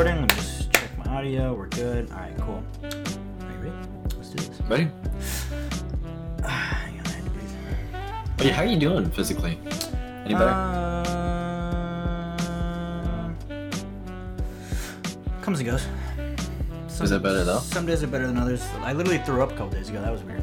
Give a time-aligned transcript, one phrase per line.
[0.00, 0.22] recording.
[0.22, 1.52] Let me just check my audio.
[1.52, 2.10] We're good.
[2.10, 2.64] All right, cool.
[2.82, 2.88] Are
[3.52, 3.76] you ready?
[4.16, 4.60] Let's do this.
[4.62, 4.84] Ready?
[6.42, 8.46] Hang on, I had to breathe.
[8.46, 9.58] Yeah, how are you doing physically?
[10.24, 10.48] Any better?
[10.48, 10.94] Uh,
[15.42, 15.86] comes and goes.
[16.88, 17.58] Some, Is it better though?
[17.58, 18.66] Some days are better than others.
[18.80, 20.00] I literally threw up a couple days ago.
[20.00, 20.42] That was weird.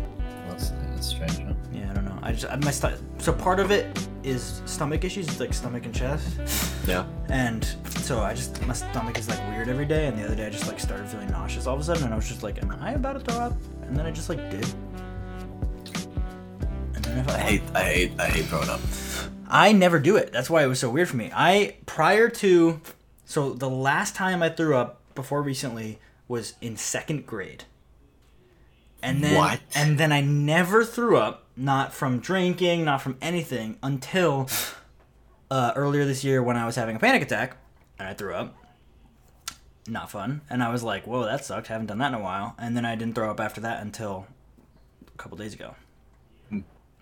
[0.50, 1.40] that's, that's strange.
[1.40, 1.54] Huh?
[1.74, 2.20] Yeah, I don't know.
[2.22, 5.28] I just I- my so part of it is stomach issues.
[5.28, 6.38] It's like stomach and chest,
[6.88, 7.06] Yeah.
[7.30, 10.08] and so I just my stomach is like weird every day.
[10.08, 12.14] And the other day I just like started feeling nauseous all of a sudden, and
[12.14, 14.40] I was just like, "Am I about to throw up?" And then I just like
[14.52, 14.66] did.
[16.96, 18.80] And then I, felt I hate, I hate, I hate throwing up.
[19.50, 20.32] I never do it.
[20.34, 21.32] That's why it was so weird for me.
[21.34, 22.82] I prior to
[23.26, 27.64] so the last time I threw up before recently was in second grade.
[29.02, 29.60] And then What?
[29.76, 34.48] and then I never threw up, not from drinking, not from anything until
[35.52, 37.58] uh, earlier this year when I was having a panic attack
[38.00, 38.56] and I threw up.
[39.90, 40.42] Not fun.
[40.50, 41.68] And I was like, "Whoa, that sucked.
[41.68, 44.28] haven't done that in a while." And then I didn't throw up after that until
[45.08, 45.76] a couple days ago.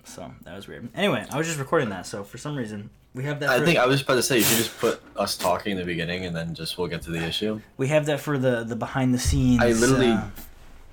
[0.03, 0.87] So that was weird.
[0.93, 3.49] Anyway, I was just recording that, so for some reason we have that.
[3.49, 5.77] I for- think I was about to say you should just put us talking in
[5.79, 7.59] the beginning and then just we'll get to the issue.
[7.77, 9.63] we have that for the the behind the scenes.
[9.63, 10.25] I literally- uh,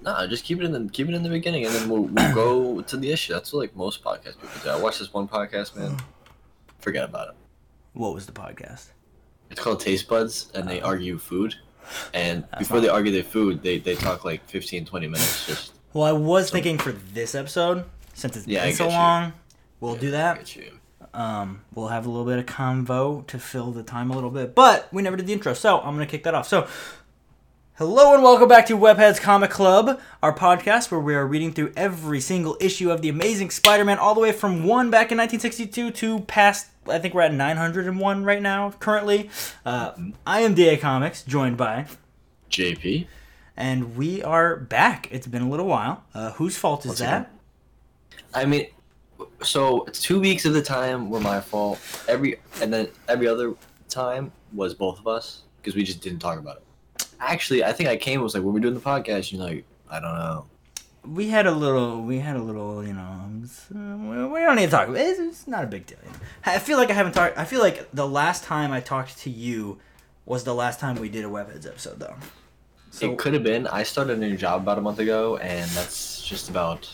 [0.03, 2.34] No, just keep it in the keep it in the beginning and then we'll, we'll
[2.34, 3.33] go to the issue.
[3.33, 4.70] That's what like most podcast people do.
[4.70, 5.97] I watched this one podcast, man.
[6.81, 7.34] Forget about it.
[7.92, 8.86] what was the podcast?
[9.50, 11.55] It's called Taste Buds and they argue food.
[12.14, 15.47] And That's before not- they argue their food, they, they talk like 15, 20 minutes
[15.47, 18.92] just Well, I was thinking for this episode, since it's Yeah, I been so get
[18.92, 18.98] you.
[18.98, 19.33] long,
[19.80, 20.39] we'll do that.
[20.39, 20.78] get you.
[21.14, 24.55] Um, we'll have a little bit of convo to fill the time a little bit,
[24.55, 26.48] but we never did the intro, so I'm gonna kick that off.
[26.48, 26.67] So,
[27.75, 31.73] hello and welcome back to Webheads Comic Club, our podcast where we are reading through
[31.77, 35.91] every single issue of the Amazing Spider-Man, all the way from one back in 1962
[35.92, 36.69] to past.
[36.89, 39.31] I think we're at 901 right now, currently.
[39.64, 39.92] Uh,
[40.27, 41.87] I am DA Comics, joined by,
[42.51, 43.06] JP.
[43.56, 45.09] and we are back.
[45.11, 46.05] It's been a little while.
[46.14, 47.30] Uh, whose fault is Once that?
[48.35, 48.67] I mean,
[49.42, 51.79] so two weeks of the time were my fault.
[52.08, 53.55] Every and then every other
[53.89, 56.64] time was both of us because we just didn't talk about it.
[57.23, 59.65] Actually, I think I came and was like, "When we're doing the podcast," you're like,
[59.91, 60.47] "I don't know."
[61.05, 63.29] we had a little we had a little you know
[63.69, 65.99] we we don't need to talk it's, it's not a big deal
[66.47, 69.29] i feel like i haven't talked i feel like the last time i talked to
[69.29, 69.81] you
[70.27, 72.15] was the last time we did a webheads episode though
[72.93, 73.67] so it could have been.
[73.67, 76.89] I started a new job about a month ago, and that's just about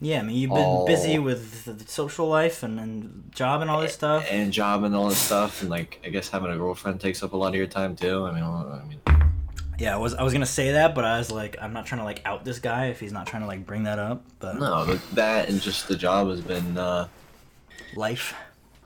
[0.00, 0.86] yeah i mean you've been Oh.
[0.86, 4.96] busy with the social life and, and job and all this stuff and job and
[4.96, 7.56] all this stuff, and like I guess having a girlfriend takes up a lot of
[7.56, 8.24] your time too.
[8.24, 9.29] I mean, I mean,
[9.80, 12.00] yeah i was i was gonna say that but i was like i'm not trying
[12.00, 14.58] to like out this guy if he's not trying to like bring that up but
[14.58, 16.76] no, but that and just the job has been.
[16.78, 17.08] uh
[17.96, 18.34] life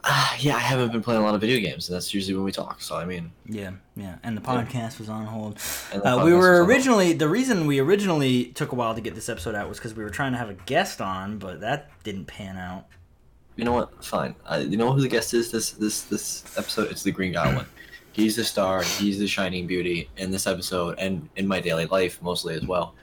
[0.04, 2.44] ah, Yeah, I haven't been playing a lot of video games, and that's usually when
[2.44, 2.80] we talk.
[2.82, 5.58] So I mean, yeah yeah and the podcast was on hold
[5.92, 8.94] and the Uh, we podcast were on- originally the reason we originally took a while
[8.94, 11.38] to get this episode out was because we were trying to have a guest on,
[11.38, 12.86] but that didn't pan out.
[13.56, 14.04] You know what?
[14.04, 14.34] Fine.
[14.46, 16.90] Uh, you know who the guest is this this this episode?
[16.90, 17.66] It's the Green Goblin.
[18.14, 18.82] He's the star.
[18.82, 22.94] He's the shining beauty in this episode, and in my daily life mostly as well.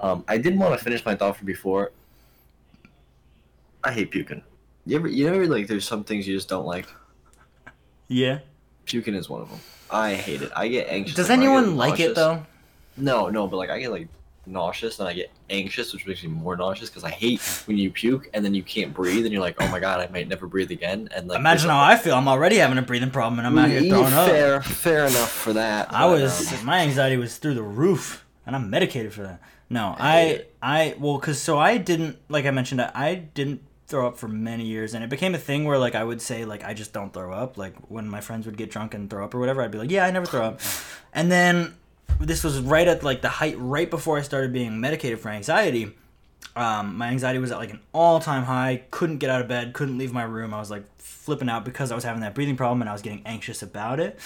[0.00, 1.92] Um, I didn't want to finish my thought from before.
[3.84, 4.42] I hate puking.
[4.86, 6.88] You ever you ever like there's some things you just don't like.
[8.08, 8.40] Yeah.
[8.86, 9.60] Puking is one of them.
[9.88, 10.50] I hate it.
[10.56, 11.14] I get anxious.
[11.14, 12.44] Does like, when I get anyone like it though?
[12.96, 14.08] No, no, but like I get like
[14.50, 17.90] nauseous and I get anxious, which makes me more nauseous because I hate when you
[17.90, 20.46] puke and then you can't breathe and you're like, oh my god, I might never
[20.46, 21.08] breathe again.
[21.14, 22.14] And like Imagine how I feel.
[22.14, 24.28] I'm already having a breathing problem, and I'm out here Mm, throwing up.
[24.28, 25.92] Fair, fair enough for that.
[25.92, 29.40] I but, was um, my anxiety was through the roof, and I'm medicated for that.
[29.68, 30.80] No, I I.
[30.80, 34.28] I well, cause so I didn't like I mentioned I I didn't throw up for
[34.28, 36.92] many years, and it became a thing where like I would say like I just
[36.92, 37.56] don't throw up.
[37.56, 39.90] Like when my friends would get drunk and throw up or whatever, I'd be like,
[39.90, 40.60] yeah, I never throw up.
[41.12, 41.74] And then
[42.18, 45.96] this was right at like the height, right before I started being medicated for anxiety.
[46.56, 48.82] Um, my anxiety was at like an all-time high.
[48.90, 49.72] Couldn't get out of bed.
[49.72, 50.52] Couldn't leave my room.
[50.52, 53.02] I was like flipping out because I was having that breathing problem and I was
[53.02, 54.18] getting anxious about it.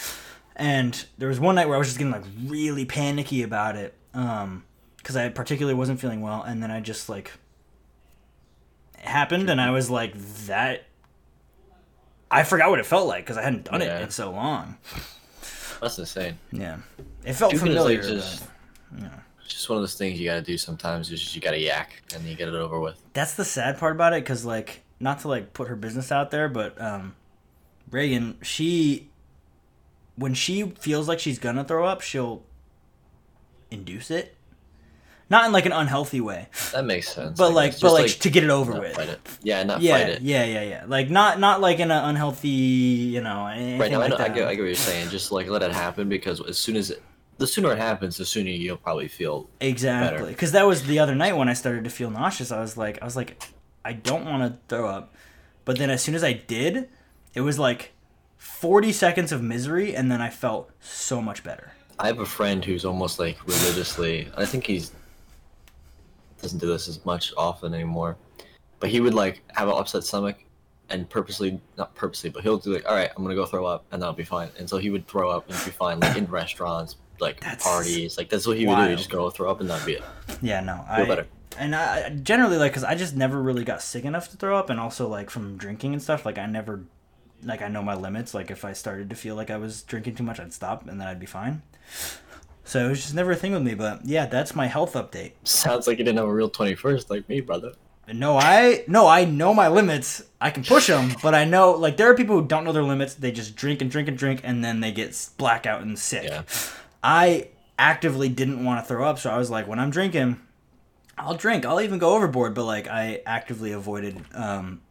[0.55, 3.93] And there was one night where I was just getting like really panicky about it,
[4.13, 4.63] um,
[4.97, 6.41] because I particularly wasn't feeling well.
[6.43, 7.31] And then I just like
[8.97, 10.13] it happened, and I was like
[10.47, 10.85] that.
[12.31, 13.99] I forgot what it felt like because I hadn't done Yeah.
[13.99, 14.77] it in so long.
[15.81, 16.39] that's insane.
[16.51, 16.77] Yeah,
[17.25, 17.97] it felt is familiar.
[18.01, 18.45] like just,
[18.91, 19.09] but-
[19.47, 21.11] just one of those things you gotta do sometimes.
[21.11, 22.99] It's just you gotta yak and you get it over with.
[23.13, 26.31] that's the sad part about it because like not to like put her business out
[26.31, 27.15] there but um
[27.91, 29.09] reagan she
[30.15, 32.43] when she feels like she's gonna throw up she'll
[33.69, 34.35] induce it
[35.29, 37.37] not in like an unhealthy way That makes sense.
[37.37, 37.81] but I like guess.
[37.81, 39.19] but Just, like, to get it over with it.
[39.43, 40.21] Yeah, not yeah fight it.
[40.21, 44.05] yeah yeah yeah like not not like in an unhealthy you know Right now, like
[44.05, 45.09] I, know, I, get, I get what you're saying.
[45.09, 46.93] Just like let it happen because as soon as
[47.37, 49.49] the sooner it happens, the sooner you'll probably feel.
[49.59, 52.51] Exactly, because that was the other night when I started to feel nauseous.
[52.51, 53.43] I was like, I was like,
[53.83, 55.13] I don't want to throw up,
[55.65, 56.89] but then as soon as I did,
[57.33, 57.91] it was like
[58.37, 61.71] forty seconds of misery, and then I felt so much better.
[61.99, 64.29] I have a friend who's almost like religiously.
[64.37, 64.91] I think he's
[66.41, 68.17] doesn't do this as much often anymore,
[68.79, 70.43] but he would like have an upset stomach,
[70.89, 73.85] and purposely not purposely, but he'll do like, all right, I'm gonna go throw up,
[73.91, 74.49] and that'll be fine.
[74.59, 78.17] And so he would throw up and be fine, like in restaurants, like That's parties,
[78.17, 78.81] like that's what he would do.
[78.89, 80.03] He'd just go throw up and that'd be it.
[80.41, 81.27] Yeah, no, I Feel I better.
[81.57, 84.69] and I generally like because I just never really got sick enough to throw up,
[84.69, 86.25] and also like from drinking and stuff.
[86.25, 86.81] Like I never,
[87.43, 88.33] like I know my limits.
[88.33, 90.99] Like if I started to feel like I was drinking too much, I'd stop, and
[90.99, 91.61] then I'd be fine.
[92.63, 93.75] So it was just never a thing with me.
[93.75, 95.33] But yeah, that's my health update.
[95.43, 97.73] Sounds like you didn't have a real 21st like me, brother.
[98.11, 100.21] No, I no, I know my limits.
[100.39, 102.83] I can push them, but I know like there are people who don't know their
[102.83, 103.15] limits.
[103.15, 106.25] They just drink and drink and drink, and then they get blackout and sick.
[106.25, 106.43] Yeah.
[107.05, 110.39] I actively didn't want to throw up, so I was like, when I'm drinking,
[111.19, 111.63] I'll drink.
[111.63, 114.81] I'll even go overboard, but like I actively avoided um,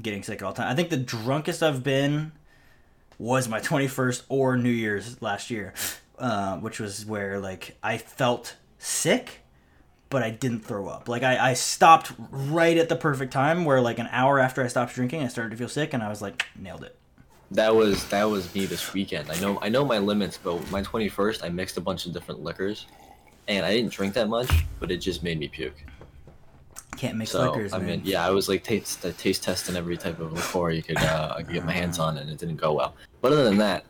[0.00, 0.72] getting sick all the time.
[0.72, 2.32] I think the drunkest I've been
[3.16, 5.72] was my 21st or New Year's last year,
[6.18, 9.42] uh, which was where like I felt sick,
[10.10, 11.08] but I didn't throw up.
[11.08, 14.66] Like I, I stopped right at the perfect time where like an hour after I
[14.66, 16.98] stopped drinking, I started to feel sick, and I was like, nailed it.
[17.54, 19.30] That was that was me this weekend.
[19.30, 22.42] I know I know my limits, but my 21st, I mixed a bunch of different
[22.42, 22.86] liquors,
[23.48, 24.50] and I didn't drink that much,
[24.80, 25.74] but it just made me puke.
[26.96, 27.86] Can't mix So liquors, I man.
[27.86, 31.34] mean, yeah, I was like taste taste testing every type of liqueur you could uh,
[31.36, 32.94] I could get my hands on, and it didn't go well.
[33.20, 33.84] But other than that,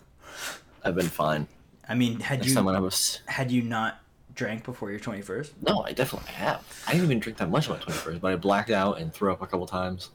[0.85, 1.47] I've been fine.
[1.88, 4.00] I mean, had Next you time when I was had you not
[4.35, 5.50] drank before your 21st?
[5.67, 6.65] no, I definitely have.
[6.87, 9.31] I didn't even drink that much on my 21st, but I blacked out and threw
[9.32, 10.11] up a couple times.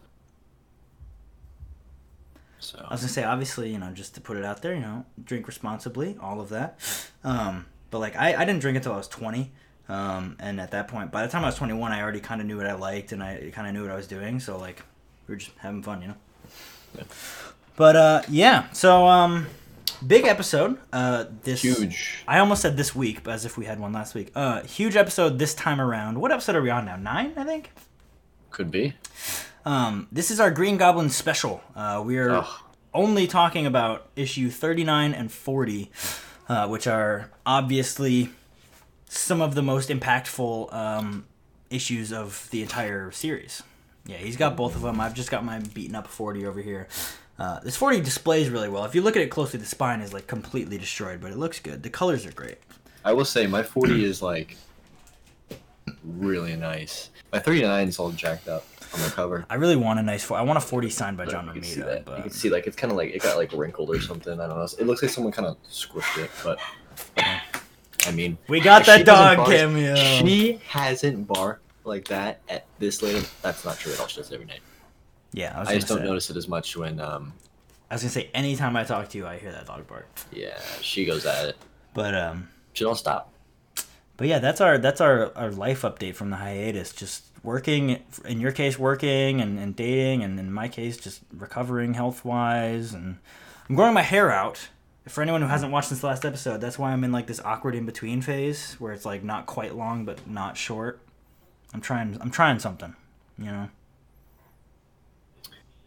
[2.68, 4.82] So I was gonna say, obviously, you know, just to put it out there, you
[4.82, 6.78] know, drink responsibly, all of that.
[7.24, 9.52] Um, but like, I, I didn't drink until I was 20.
[9.88, 12.48] Um, and at that point, by the time I was 21, I already kind of
[12.48, 14.42] knew what I liked and I kind of knew what I was doing.
[14.42, 14.84] So like,
[15.28, 16.16] we were just having fun, you know.
[16.98, 17.04] Yeah.
[17.78, 19.48] But uh, yeah, so um,
[20.06, 20.78] big episode.
[20.92, 22.24] Uh, this huge.
[22.28, 24.32] I almost said this week, but as if we had one last week.
[24.36, 26.20] Uh, huge episode this time around.
[26.20, 26.98] What episode are we on now?
[26.98, 27.72] Nine, I think.
[28.50, 28.96] Could be.
[29.68, 31.62] Um, this is our Green Goblin special.
[31.76, 32.48] Uh, we are Ugh.
[32.94, 35.92] only talking about issue 39 and 40,
[36.48, 38.30] uh, which are obviously
[39.10, 41.26] some of the most impactful um,
[41.70, 43.62] issues of the entire series.
[44.06, 45.02] Yeah, he's got both of them.
[45.02, 46.88] I've just got my beaten up 40 over here.
[47.38, 48.86] Uh, this 40 displays really well.
[48.86, 51.60] If you look at it closely, the spine is like completely destroyed, but it looks
[51.60, 51.84] good.
[51.84, 52.60] The colors are great.
[53.04, 54.56] I will say my 40 is like
[56.06, 57.10] really nice.
[57.34, 58.64] My 39 is all jacked up
[58.94, 59.46] on the cover.
[59.50, 60.24] I really want a nice.
[60.24, 62.18] fo- I want a 40 signed by But John you can see Romita, that.
[62.18, 64.34] You can see like it's kind of like it got like wrinkled or something.
[64.40, 64.68] I don't know.
[64.80, 66.60] It looks like someone kind of squished it, but
[68.06, 69.96] I mean, we got that dog bark- cameo.
[69.96, 73.30] She hasn't barked like that at this late.
[73.42, 74.08] That's not true at all.
[74.08, 74.62] She does it every night.
[75.34, 77.34] yeah, I was I just don't notice it as much when um
[77.90, 80.08] I was gonna say anytime I talk to you, I hear that dog bark.
[80.32, 81.58] yeah she goes at it.
[81.94, 83.32] But um, She don't stop.
[84.18, 86.94] but yeah, that's our that's our, our life update from the hiatus.
[86.94, 91.94] Just working, in your case, working and, and dating, and in my case, just recovering
[91.94, 92.94] health wise.
[92.94, 93.18] And
[93.70, 94.70] I'm growing my hair out.
[95.08, 97.76] For anyone who hasn't watched this last episode, that's why I'm in like this awkward
[97.76, 101.00] in between phase where it's like not quite long but not short.
[101.74, 102.18] I'm trying.
[102.20, 102.94] I'm trying something.
[103.38, 103.70] You know.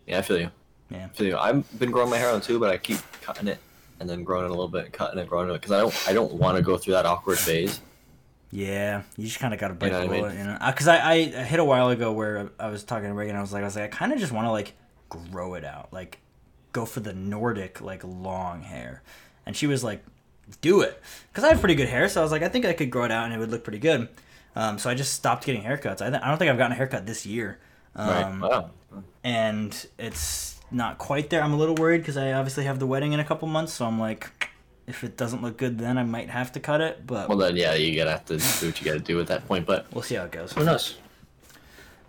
[0.06, 0.50] Yeah, I feel you.
[0.88, 1.04] Yeah.
[1.04, 1.36] I feel you.
[1.36, 3.58] I've been growing my hair out too, but I keep cutting it
[4.00, 6.08] and then growing it a little bit, and cutting it, growing it because I don't
[6.08, 7.80] I don't want to go through that awkward phase.
[8.50, 10.22] Yeah, you just kind of got to bite know the what I mean?
[10.22, 10.58] bullet, you know.
[10.66, 13.36] Because I, I, I hit a while ago where I was talking to Reagan.
[13.36, 14.74] I was like, I was like, I kind of just want to like
[15.08, 16.18] grow it out, like
[16.72, 19.02] go for the Nordic like long hair.
[19.46, 20.04] And she was like,
[20.60, 22.08] do it, because I have pretty good hair.
[22.08, 23.62] So I was like, I think I could grow it out and it would look
[23.62, 24.08] pretty good.
[24.56, 26.02] Um, so I just stopped getting haircuts.
[26.02, 27.58] I, th- I don't think I've gotten a haircut this year.
[27.94, 28.50] Um, right.
[28.50, 28.70] Wow.
[29.22, 31.42] and it's not quite there.
[31.42, 33.72] I'm a little worried because I obviously have the wedding in a couple months.
[33.72, 34.49] So I'm like,
[34.90, 37.06] if it doesn't look good, then I might have to cut it.
[37.06, 39.46] But Well then, yeah, you gotta have to do what you gotta do at that
[39.48, 39.66] point.
[39.66, 40.52] But we'll see how it goes.
[40.52, 40.96] who knows?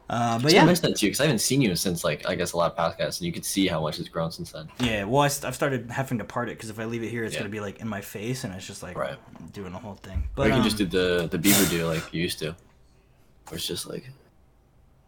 [0.10, 2.04] Uh, but But yeah, I mentioned that to you because I haven't seen you since
[2.04, 4.30] like I guess a lot of podcasts, and you could see how much it's grown
[4.32, 4.68] since then.
[4.82, 7.10] Yeah, well, I st- I've started having to part it because if I leave it
[7.10, 7.40] here, it's Yeah.
[7.42, 9.18] gonna be like in my face, and it's just like Right.
[9.54, 10.24] doing the whole thing.
[10.36, 12.48] But But you can um, just do the the beaver do like you used to,
[13.48, 14.10] where it's just like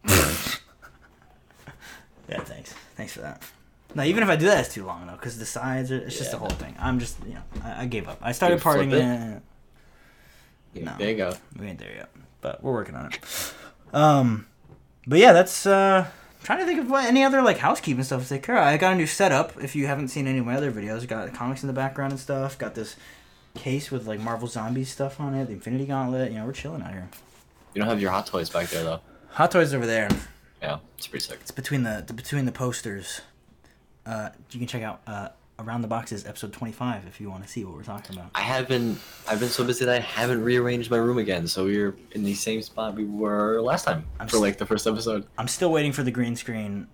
[2.29, 3.41] yeah, thanks, thanks for that.
[3.95, 6.17] No, even if I do that, it's too long though, because the sides, are, it's
[6.17, 6.75] just the whole thing.
[6.79, 8.19] I'm just, you know, I, I gave up.
[8.21, 8.95] I started You flip parting it?
[8.97, 9.41] it.
[10.73, 10.95] yeah, No.
[10.97, 11.33] there you go.
[11.59, 12.09] We ain't there yet,
[12.41, 13.19] but we're working on it.
[13.93, 14.47] Um,
[15.05, 16.07] but yeah, that's uh,
[16.43, 18.63] trying to think of what any other like housekeeping stuff to take care of.
[18.63, 19.61] I got a new setup.
[19.63, 22.19] If you haven't seen any of my other videos, got comics in the background and
[22.19, 22.57] stuff.
[22.57, 22.95] Got this
[23.53, 26.31] case with like Marvel Zombies stuff on it, the Infinity Gauntlet.
[26.31, 27.07] You know, we're chilling out here.
[27.75, 29.01] You don't have your hot toys back there though.
[29.31, 30.09] Hot Toys over there.
[30.61, 31.39] Yeah, it's pretty sick.
[31.41, 33.21] It's between the, the between the posters.
[34.05, 35.29] Uh, you can check out uh,
[35.59, 38.31] around the boxes episode twenty five if you want to see what we're talking about.
[38.35, 38.99] I haven't.
[39.27, 41.47] I've been so busy that I haven't rearranged my room again.
[41.47, 44.65] So we're in the same spot we were last time I'm for s- like the
[44.65, 45.25] first episode.
[45.37, 46.87] I'm still waiting for the green screen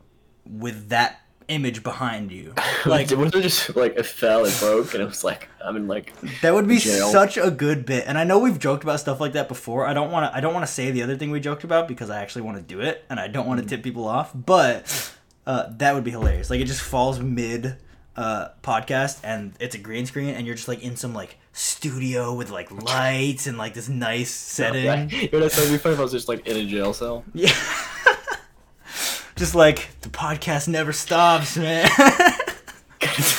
[0.46, 2.54] with that image behind you.
[2.86, 5.76] Like Like, was it just like it fell and broke, and it was like I'm
[5.76, 7.10] in like that would be jail.
[7.10, 8.06] such a good bit.
[8.08, 9.86] And I know we've joked about stuff like that before.
[9.86, 11.88] I don't want to I don't want to say the other thing we joked about
[11.88, 14.32] because I actually want to do it and I don't want to tip people off,
[14.34, 15.14] but
[15.50, 16.52] uh, that would be hilarious.
[16.52, 17.76] Like it just falls mid
[18.16, 22.36] uh, podcast and it's a green screen and you're just like in some like studio
[22.36, 25.10] with like lights and like this nice setting.
[25.10, 27.24] You know, that'd be funny if I was just like in a jail cell.
[27.34, 27.50] Yeah.
[29.36, 31.90] just like the podcast never stops, man.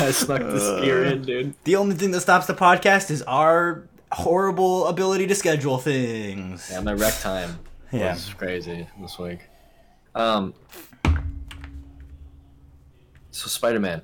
[0.02, 1.54] I snuck the skier in, dude.
[1.64, 6.68] the only thing that stops the podcast is our horrible ability to schedule things.
[6.72, 7.58] Yeah, my rec time
[7.92, 8.14] Yeah.
[8.14, 9.40] was crazy this week.
[10.14, 10.54] Um.
[13.30, 14.02] So Spider Man.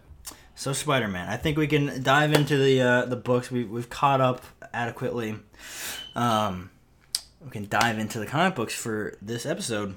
[0.55, 3.51] So Spider Man, I think we can dive into the uh, the books.
[3.51, 5.37] We we've caught up adequately.
[6.15, 6.71] Um,
[7.45, 9.97] we can dive into the comic books for this episode.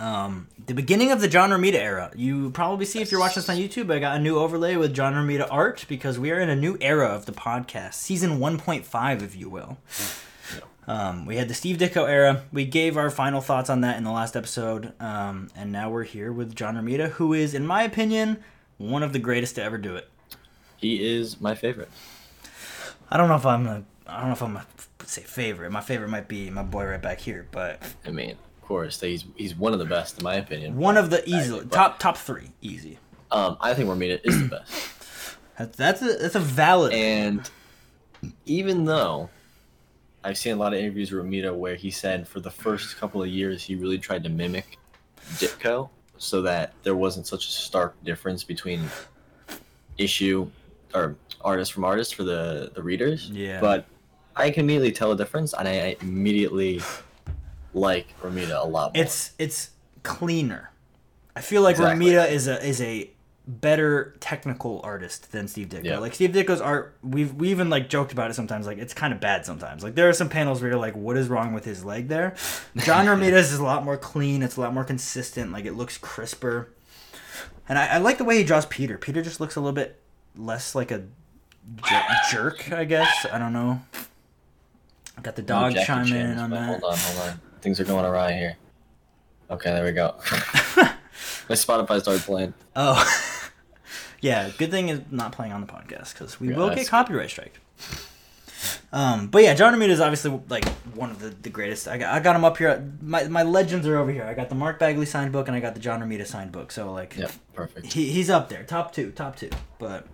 [0.00, 2.10] Um, the beginning of the John Romita era.
[2.16, 3.92] You probably see if you're watching this on YouTube.
[3.92, 6.76] I got a new overlay with John Romita art because we are in a new
[6.80, 9.78] era of the podcast, season 1.5, if you will.
[10.86, 12.42] Um, we had the Steve Ditko era.
[12.52, 16.04] We gave our final thoughts on that in the last episode, um, and now we're
[16.04, 18.42] here with John Romita, who is, in my opinion,
[18.76, 20.08] one of the greatest to ever do it.
[20.76, 21.88] He is my favorite.
[23.10, 24.66] I don't know if I'm a, I don't know if I'm a
[25.06, 25.70] say favorite.
[25.70, 29.24] My favorite might be my boy right back here, but I mean, of course, he's
[29.36, 30.76] he's one of the best in my opinion.
[30.76, 32.98] one of the easy but- top top three, easy.
[33.30, 34.90] Um, I think Romita is the best.
[35.58, 36.92] That's that's a that's a valid.
[36.92, 37.48] And
[38.44, 39.30] even though
[40.24, 43.22] I've seen a lot of interviews with Romita where he said for the first couple
[43.22, 44.78] of years he really tried to mimic
[45.34, 48.88] Ditko so that there wasn't such a stark difference between
[49.98, 50.50] issue
[50.94, 53.30] or artist from artist for the the readers.
[53.30, 53.60] Yeah.
[53.60, 53.84] But
[54.34, 56.80] I can immediately tell a difference and I immediately
[57.74, 59.04] like Romita a lot more.
[59.04, 59.70] it's it's
[60.02, 60.70] cleaner.
[61.36, 62.06] I feel like Exactly.
[62.06, 63.10] Romita is a is a
[63.46, 65.84] better technical artist than Steve Ditko.
[65.84, 65.98] Yeah.
[65.98, 68.66] Like Steve Ditko's art, we've we even like joked about it sometimes.
[68.66, 69.82] Like it's kind of bad sometimes.
[69.82, 72.34] Like there are some panels where you're like, what is wrong with his leg there?
[72.76, 74.42] John Romita's is a lot more clean.
[74.42, 75.52] It's a lot more consistent.
[75.52, 76.70] Like it looks crisper.
[77.68, 78.98] And I, I like the way he draws Peter.
[78.98, 80.00] Peter just looks a little bit
[80.36, 81.04] less like a
[81.82, 83.26] jer- jerk, I guess.
[83.32, 83.80] I don't know.
[85.16, 86.66] I Got the dog chiming in on that.
[86.66, 87.40] Hold on, hold on.
[87.60, 88.56] Things are going awry here.
[89.50, 90.16] Okay, there we go.
[91.48, 92.54] My Spotify started playing.
[92.74, 92.94] Oh,
[94.24, 94.50] yeah.
[94.56, 97.60] Good thing is not playing on the podcast because we Yeah, will get copyright strike.
[98.92, 101.86] Um, but yeah, John Romita is obviously like one of the, the greatest.
[101.88, 102.90] I got, I got him up here.
[103.02, 104.24] My my legends are over here.
[104.24, 106.70] I got the Mark Bagley signed book and I got the John Romita signed book.
[106.72, 107.92] So like, yeah, perfect.
[107.92, 109.50] he, he's up there, top two, top two.
[109.78, 110.06] But,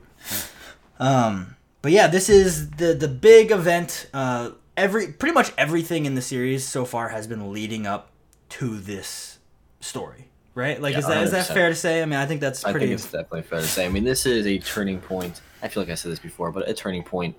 [0.99, 4.09] um, but yeah, this is the the big event.
[4.12, 8.11] Uh, every pretty much everything in the series so far has been leading up
[8.50, 9.38] to this
[9.81, 10.80] story, right?
[10.80, 11.54] Like, Yeah, is that is that 100%.
[11.54, 12.02] fair to say?
[12.02, 12.78] I mean, I think that's pretty.
[12.78, 13.87] I think it's definitely fair to say.
[13.87, 15.40] I mean, this is a turning point.
[15.62, 17.37] I feel like I said this before, but a turning point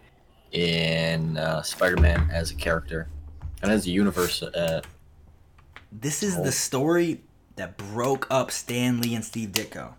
[0.51, 3.07] in uh, Spider-Man as a character
[3.61, 4.41] and as a universe.
[4.43, 4.81] Uh,
[5.91, 6.43] This is Oh.
[6.43, 7.21] the story
[7.57, 9.93] that broke up Stan Lee and Steve Ditko.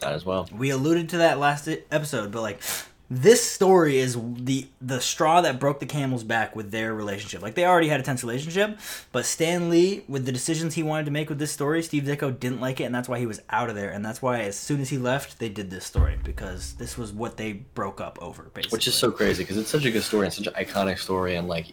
[0.00, 0.48] that as well.
[0.52, 2.62] We alluded to that last episode, but like
[3.10, 7.40] this story is the the straw that broke the camel's back with their relationship.
[7.40, 8.78] Like they already had a tense relationship,
[9.12, 12.38] but Stan Lee with the decisions he wanted to make with this story, Steve Ditko
[12.38, 14.56] didn't like it and that's why he was out of there and that's why as
[14.56, 18.18] soon as he left, they did this story because this was what they broke up
[18.20, 18.76] over basically.
[18.76, 21.36] Which is so crazy because it's such a good story and such an iconic story.
[21.36, 21.72] And like,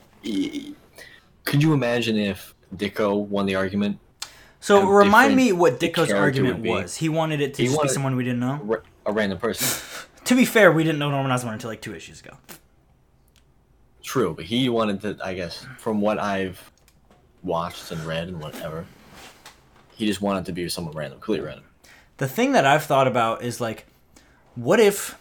[1.44, 4.00] could you imagine if Ditko won the argument?
[4.62, 6.96] So remind me what Ditko's argument was.
[6.96, 8.82] He wanted it to He just be someone we didn't know.
[9.06, 10.08] A random person.
[10.26, 12.38] To be fair, we didn't know Norman Osborn until like two issues ago.
[14.04, 15.18] True, but he wanted to.
[15.24, 16.72] I guess from what I've
[17.44, 18.86] watched and read and whatever,
[19.96, 21.66] he just wanted to be someone random, completely random.
[22.18, 23.86] The thing that I've thought about is like,
[24.56, 25.18] what if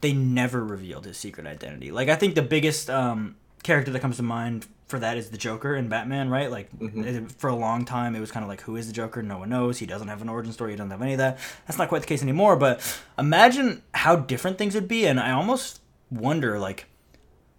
[0.00, 1.90] they never revealed his secret identity?
[1.90, 3.36] Like, I think the biggest um,
[3.66, 6.50] character that comes to mind for that is the Joker in Batman, right?
[6.50, 9.20] Like, it- for a long time, it was kind of like, who is the Joker?
[9.22, 9.78] No one knows.
[9.78, 10.70] He doesn't have an origin story.
[10.72, 11.38] He doesn't have any of that.
[11.66, 12.54] That's not quite the case anymore.
[12.56, 12.80] But
[13.18, 15.80] imagine how different things would be, and I almost
[16.10, 16.86] wonder like.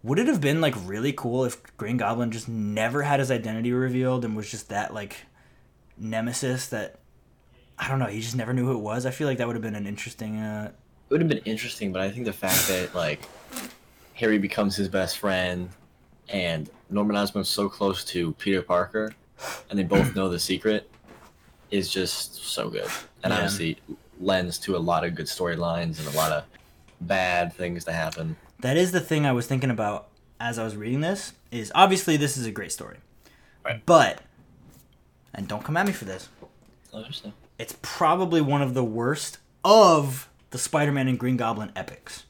[0.03, 3.73] Would it have been like really cool if Green Goblin just never had his identity
[3.73, 5.17] revealed and was just that like
[5.97, 6.99] nemesis that
[7.79, 8.05] I don't know.
[8.05, 9.05] He just never knew who it was.
[9.05, 10.37] I feel like that would have been an interesting.
[10.39, 10.71] Uh,
[11.09, 13.19] It would have been interesting, but I think the fact that like
[14.13, 15.69] Harry becomes his best friend,
[16.29, 19.13] and Norman Osborn's so close to Peter Parker,
[19.69, 20.89] and they both know the secret,
[21.71, 22.87] is just so good.
[23.23, 23.37] And Yeah.
[23.37, 23.77] obviously
[24.19, 26.43] lends to a lot of good storylines and a lot of
[27.01, 28.35] bad things to happen.
[28.61, 30.07] That is the thing I was thinking about
[30.39, 31.33] as I was reading this.
[31.51, 32.97] Is obviously this is a great story,
[33.63, 33.85] Right.
[33.85, 34.21] but
[35.33, 36.29] and don't come at me for this.
[37.59, 42.23] It's probably one of the worst of the Spider-Man and Green Goblin epics.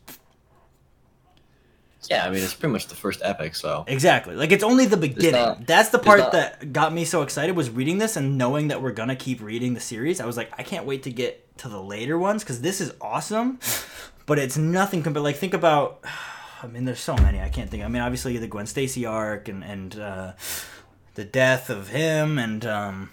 [2.09, 4.35] Yeah, I mean it's pretty much the first epic, so Exactly.
[4.35, 5.31] Like it's only the beginning.
[5.41, 8.69] not- That's the part not- that got me so excited was reading this and knowing
[8.69, 10.19] that we're gonna keep reading the series.
[10.21, 12.93] I was like, I can't wait to get to the later ones because this is
[13.01, 13.59] awesome.
[14.27, 15.23] But it's nothing compared.
[15.23, 16.03] Like think about.
[16.61, 17.39] I mean, there's so many.
[17.39, 17.81] I can't think.
[17.83, 20.33] I mean, obviously the Gwen Stacy arc and and uh,
[21.15, 22.65] the death of him and.
[22.65, 23.09] Um,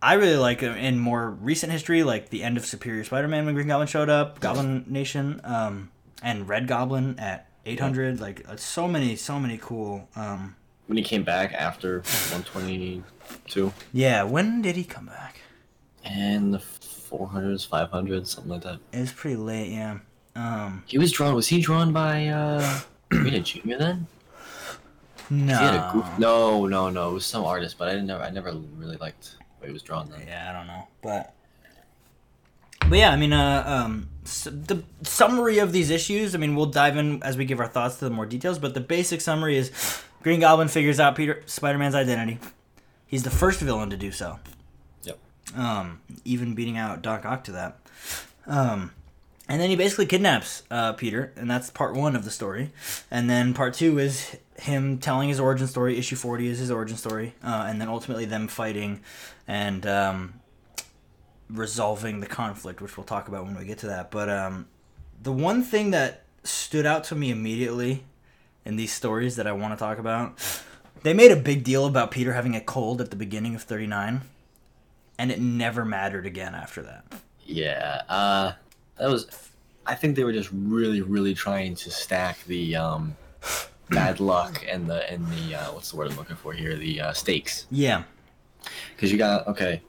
[0.00, 3.66] I really like in more recent history, like the end of Superior Spider-Man when Green
[3.66, 5.90] Goblin showed up, Goblin Nation, um,
[6.22, 8.20] and Red Goblin at 800.
[8.20, 10.08] Like uh, so many, so many cool.
[10.16, 10.56] Um,
[10.86, 15.40] when he came back after 122 yeah, when did he come back?
[16.04, 18.78] and the 400s, 500s, something like that.
[18.92, 19.98] It was pretty late, yeah.
[20.34, 21.34] Um, He was drawn.
[21.34, 23.76] Was he drawn by uh, Romita Jr.
[23.76, 24.06] then?
[25.28, 26.06] no, He had a goof.
[26.18, 27.10] No, no, no.
[27.10, 28.22] It was some artist, but I didn't never.
[28.22, 30.22] I never really liked the way he was drawn then.
[30.26, 31.34] yeah, I don't know, but
[32.88, 36.34] but yeah, I mean, uh, um, s the summary of these issues.
[36.34, 38.74] I mean, we'll dive in as we give our thoughts to the more details, but
[38.74, 39.70] the basic summary is:
[40.22, 42.38] Green Goblin figures out Peter Spider-Man's identity.
[43.06, 44.38] He's the first villain to do so.
[45.04, 45.18] Yep.
[45.56, 47.78] Um, even beating out Doc Ock to that.
[48.46, 48.92] Um,
[49.48, 52.70] and then he basically kidnaps uh, Peter, and that's part one of the story.
[53.10, 55.96] And then part two is him telling his origin story.
[55.96, 59.00] Issue forty is his origin story, uh, and then ultimately them fighting
[59.46, 60.34] and um,
[61.50, 64.10] resolving the conflict, which we'll talk about when we get to that.
[64.10, 64.68] But um,
[65.22, 68.04] the one thing that stood out to me immediately
[68.64, 70.38] in these stories that I want to talk about,
[71.02, 73.86] they made a big deal about Peter having a cold at the beginning of thirty
[73.86, 74.22] nine,
[75.18, 77.04] and it never mattered again after that.
[77.44, 78.02] Yeah.
[78.08, 78.52] Uh,
[78.98, 79.26] that was.
[79.86, 83.16] I think they were just really, really trying to stack the um,
[83.88, 86.76] bad luck and the and the uh, what's the word I'm looking for here?
[86.76, 87.66] The uh, stakes.
[87.70, 88.02] Yeah.
[88.94, 89.80] Because you got okay,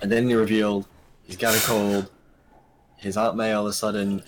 [0.00, 0.86] and then they revealed
[1.24, 2.10] he's got a cold.
[2.96, 4.22] His aunt May all of a sudden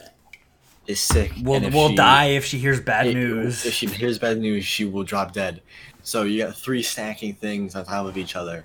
[0.87, 1.33] is sick.
[1.43, 3.65] Will and will she- die if she hears bad it- news.
[3.67, 5.61] If she hears bad news, she will drop dead.
[6.03, 8.65] So you got three stacking things on top of each other.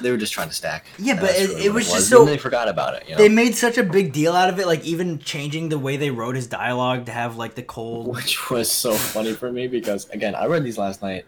[0.00, 0.86] They were just trying to stack.
[0.98, 3.04] Yeah, And but it- really it what was just And so- they forgot about it.
[3.06, 3.18] You know?
[3.18, 6.10] they made such a big deal out of it, like even changing the way they
[6.10, 8.08] wrote his dialogue to have like the cold.
[8.14, 11.26] which was so funny for me because again, I read these last night.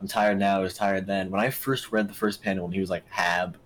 [0.00, 0.56] I'm tired now.
[0.58, 1.30] I was tired then.
[1.30, 3.56] When I first read the first panel and he was like Hab,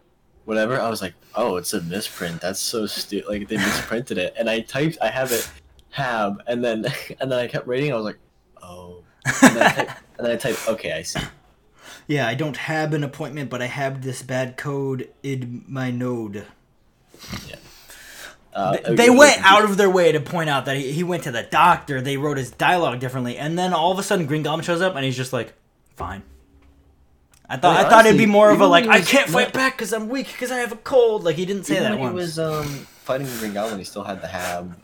[0.46, 2.40] whatever, I was like, oh, it's a misprint.
[2.40, 3.28] That's so stupid.
[3.28, 5.48] Like they misprinted it, and I typed, I have it,
[5.90, 6.86] Hab, and then
[7.20, 7.92] and then I kept reading.
[7.92, 8.18] I was like,
[8.62, 9.02] oh,
[9.42, 11.20] and then I typed, and then I typed okay, I see.
[12.06, 16.46] Yeah, I don't have an appointment, but I have this bad code in my node.
[18.54, 21.30] Uh, they went out of their way to point out that he, he went to
[21.30, 22.00] the doctor.
[22.00, 24.94] They wrote his dialogue differently, and then all of a sudden, Green Goblin shows up,
[24.94, 25.52] and he's just like,
[25.96, 26.22] "Fine."
[27.48, 29.52] I thought Well, I thought it'd be more of a like, "I can't fight not-
[29.52, 31.98] back because I'm weak because I have a cold." Like he didn't say Even that
[32.00, 32.34] when once.
[32.36, 32.66] he was um,
[33.04, 34.74] fighting Green Goblin, he still had the Hab,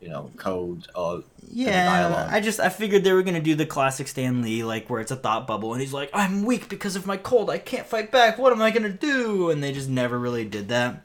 [0.00, 0.86] you know, code.
[0.94, 1.18] Uh,
[1.50, 2.28] Yeah, dialogue.
[2.30, 5.10] I just I figured they were gonna do the classic Stan Lee, like where it's
[5.10, 7.50] a thought bubble, and he's like, "I'm weak because of my cold.
[7.50, 8.38] I can't fight back.
[8.38, 11.02] What am I gonna do?" And they just never really did that.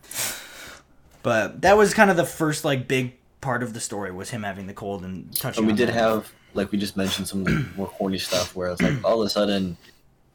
[1.23, 4.43] But that was kind of the first like big part of the story was him
[4.43, 5.63] having the cold and touching.
[5.63, 5.93] And we did that.
[5.95, 9.29] have, like we just mentioned, some more corny stuff where it's like all of a
[9.29, 9.77] sudden,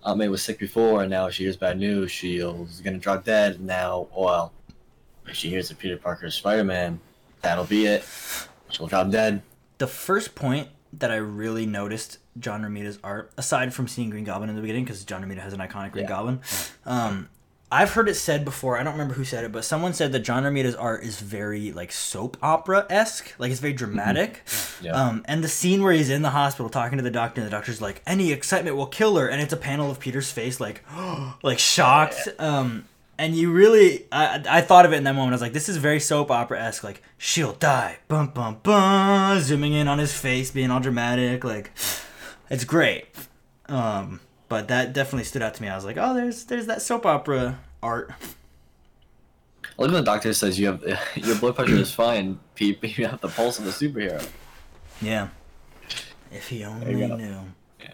[0.05, 2.11] Aunt May was sick before, and now she hears bad news.
[2.11, 3.57] She's gonna drop dead.
[3.57, 4.53] And now, well,
[5.27, 7.01] if she hears that Peter Parker's Spider Man,
[7.43, 8.05] that'll be it.
[8.71, 9.43] She'll drop dead.
[9.79, 14.49] the first point that I really noticed John Romita's art, aside from seeing Green Goblin
[14.51, 16.09] in the beginning, because John Romita has an iconic Green Yeah.
[16.09, 16.41] Goblin,
[16.87, 17.29] um,
[17.71, 18.79] I've heard it said before.
[18.79, 21.71] I don't remember who said it, but someone said that John Romita's art is very
[21.71, 24.43] like soap opera esque, like it's very dramatic.
[24.81, 24.93] Yeah.
[24.93, 27.51] Um, and the scene where he's in the hospital talking to the doctor, and the
[27.51, 30.83] doctor's like, "Any excitement will kill her," and it's a panel of Peter's face, like,
[31.43, 32.29] like shocked.
[32.39, 32.87] Um,
[33.19, 35.33] and you really, I, I thought of it in that moment.
[35.33, 36.85] I was like, "This is very soap opera esque.
[36.85, 39.41] Like, she'll die." Bum bum bum.
[39.41, 41.45] Zooming in on his face, being all dramatic.
[41.45, 41.73] Like,
[42.49, 43.09] it's great.
[43.67, 45.69] Um, but that definitely stood out to me.
[45.69, 48.13] I was like, "Oh, there's there's that soap opera art."
[49.79, 50.83] I love when the doctor says you have
[51.17, 54.27] your blood pressure is fine, Pete, but you have the pulse of a superhero.
[55.01, 55.29] Yeah.
[56.31, 57.41] If he only knew.
[57.81, 57.89] Yeah.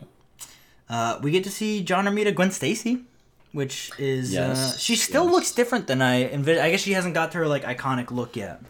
[0.89, 3.05] Uh, we get to see John Romita, Gwen Stacy,
[3.53, 5.33] which is uh, she still yes.
[5.33, 6.65] looks different than I envisioned.
[6.65, 8.61] I guess she hasn't got to her like iconic look yet.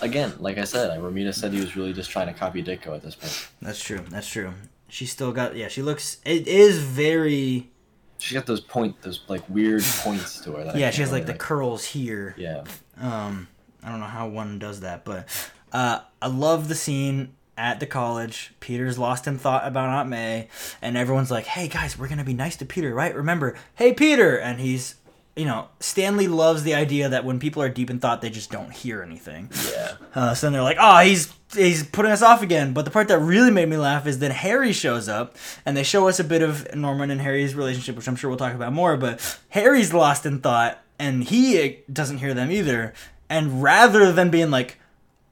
[0.00, 3.02] Again, like I said, Romita said he was really just trying to copy Ditko at
[3.02, 3.48] this point.
[3.60, 4.00] That's true.
[4.10, 4.52] That's true.
[4.88, 5.68] She still got yeah.
[5.68, 6.18] She looks.
[6.24, 7.70] It is very
[8.18, 10.72] She's got those point, those like weird points to her.
[10.76, 10.90] Yeah.
[10.90, 12.34] She has like really, the curls here.
[12.36, 12.64] yeah.
[13.00, 13.48] Um,
[13.82, 15.28] I don't know how one does that, but
[15.72, 18.52] uh, I love the scene at the college.
[18.60, 20.48] Peter's lost in thought about Aunt May,
[20.82, 23.14] and everyone's like, "Hey guys, we're gonna be nice to Peter, right?
[23.14, 24.96] Remember, hey Peter!" And he's,
[25.38, 28.28] you know, Stan Lee loves the idea that when people are deep in thought, they
[28.28, 29.50] just don't hear anything.
[29.70, 29.94] Yeah.
[30.12, 33.06] Uh, so then they're like, "Oh, he's he's putting us off again." But the part
[33.08, 36.24] that really made me laugh is then Harry shows up, and they show us a
[36.24, 38.96] bit of Norman and Harry's relationship, which I'm sure we'll talk about more.
[38.96, 42.92] But Harry's lost in thought, and he uh, doesn't hear them either.
[43.30, 44.78] And rather than being like,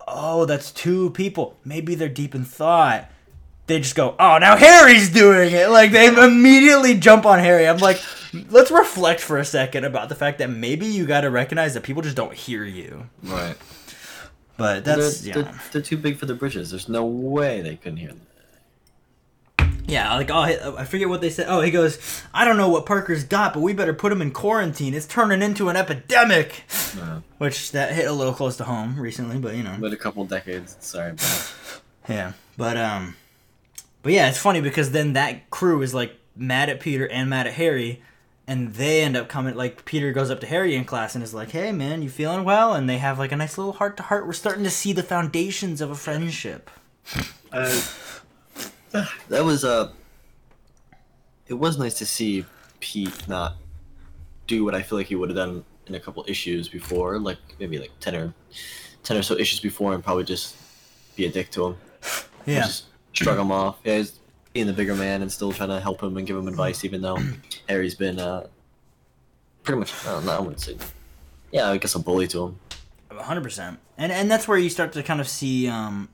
[0.07, 3.11] "Oh, that's two people," maybe they're deep in thought.
[3.67, 7.67] They just go, "Oh, now Harry's doing it!" Like they immediately jump on Harry.
[7.67, 8.01] I'm like,
[8.51, 11.83] let's reflect for a second about the fact that maybe you got to recognize that
[11.83, 13.09] people just don't hear you.
[13.23, 13.57] Right.
[14.57, 15.35] But They're, that's yeah.
[15.35, 16.71] they're, they're too big for the bridges.
[16.71, 18.21] There's no way they couldn't hear them.
[19.89, 21.47] Yeah, like oh, I forget what they said.
[21.49, 24.33] Oh, he goes, I don't know what Parker's got, but we better put him in
[24.33, 24.95] quarantine.
[24.95, 26.65] It's turning into an epidemic.
[27.39, 30.25] Which that hit a little close to home recently, but you know, but a couple
[30.25, 30.77] decades.
[30.81, 31.55] Sorry, but
[32.09, 32.33] yeah.
[32.57, 33.15] But um,
[34.07, 37.49] but yeah, it's funny because then that crew is like mad at Peter and mad
[37.49, 38.01] at Harry,
[38.47, 39.57] and they end up coming.
[39.57, 42.45] Like Peter goes up to Harry in class and is like, "Hey, man, you feeling
[42.45, 44.25] well?" And they have like a nice little heart to heart.
[44.25, 46.71] We're starting to see the foundations of a friendship.
[47.53, 47.83] uh,
[49.29, 49.91] that was uh
[51.49, 52.45] It was nice to see
[52.79, 53.57] Pete not
[54.47, 57.39] do what I feel like he would have done in a couple issues before, like
[57.59, 58.33] maybe like ten or
[59.03, 60.55] ten or so issues before, and probably just
[61.17, 61.77] be a dick to him.
[62.47, 62.67] Yeah.
[62.67, 62.85] Just
[63.17, 63.79] shrug him off.
[63.85, 64.19] Yeah, he's
[64.53, 67.03] being the bigger man and still trying to help him and give him advice, even
[67.03, 67.19] though
[67.69, 68.47] Harry's been uh,
[69.63, 69.93] pretty much.
[70.07, 70.77] I, don't know, I wouldn't say.
[71.53, 72.59] Yeah, I guess a bully to him.
[73.13, 73.79] hundred percent.
[73.99, 76.09] And and that's where you start to kind of see um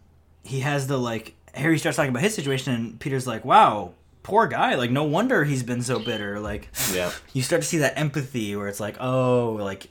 [0.45, 4.47] he has the like Harry starts talking about his situation and Peter's like, Wow, poor
[4.47, 6.38] guy, like no wonder he's been so bitter.
[6.41, 7.11] Like Yeah.
[7.33, 9.88] you start to see that empathy where it's like, oh, like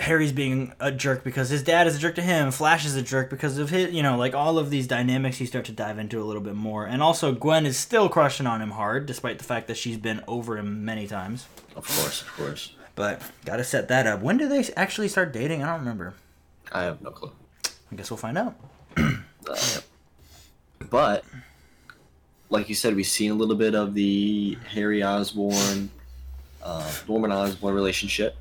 [0.00, 3.02] Harry's being a jerk because his dad is a jerk to him, Flash is a
[3.02, 5.98] jerk because of his you know, like all of these dynamics you start to dive
[5.98, 6.86] into a little bit more.
[6.86, 10.22] And also Gwen is still crushing on him hard, despite the fact that she's been
[10.26, 11.46] over him many times.
[11.76, 12.74] Of course, of course.
[12.94, 14.20] But gotta set that up.
[14.22, 15.62] When do they actually start dating?
[15.62, 16.14] I don't remember.
[16.72, 17.32] I have no clue.
[17.92, 18.56] I guess we'll find out.
[19.48, 19.56] Uh,
[20.90, 21.24] but
[22.50, 25.90] like you said, we've seen a little bit of the Harry Osborn,
[26.62, 28.36] uh, Norman Osborn relationship,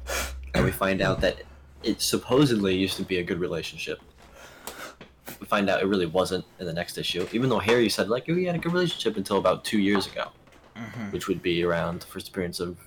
[0.54, 1.42] and we find out that
[1.84, 4.00] it supposedly used to be a good relationship.
[5.40, 8.28] We find out it really wasn't in the next issue, even though Harry said like
[8.28, 10.30] we had a good relationship until about two years ago,
[10.76, 11.12] Mhm.
[11.14, 12.78] which would be around the first appearance of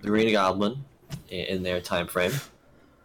[0.00, 0.84] the Green Goblin
[1.28, 2.32] in their time frame.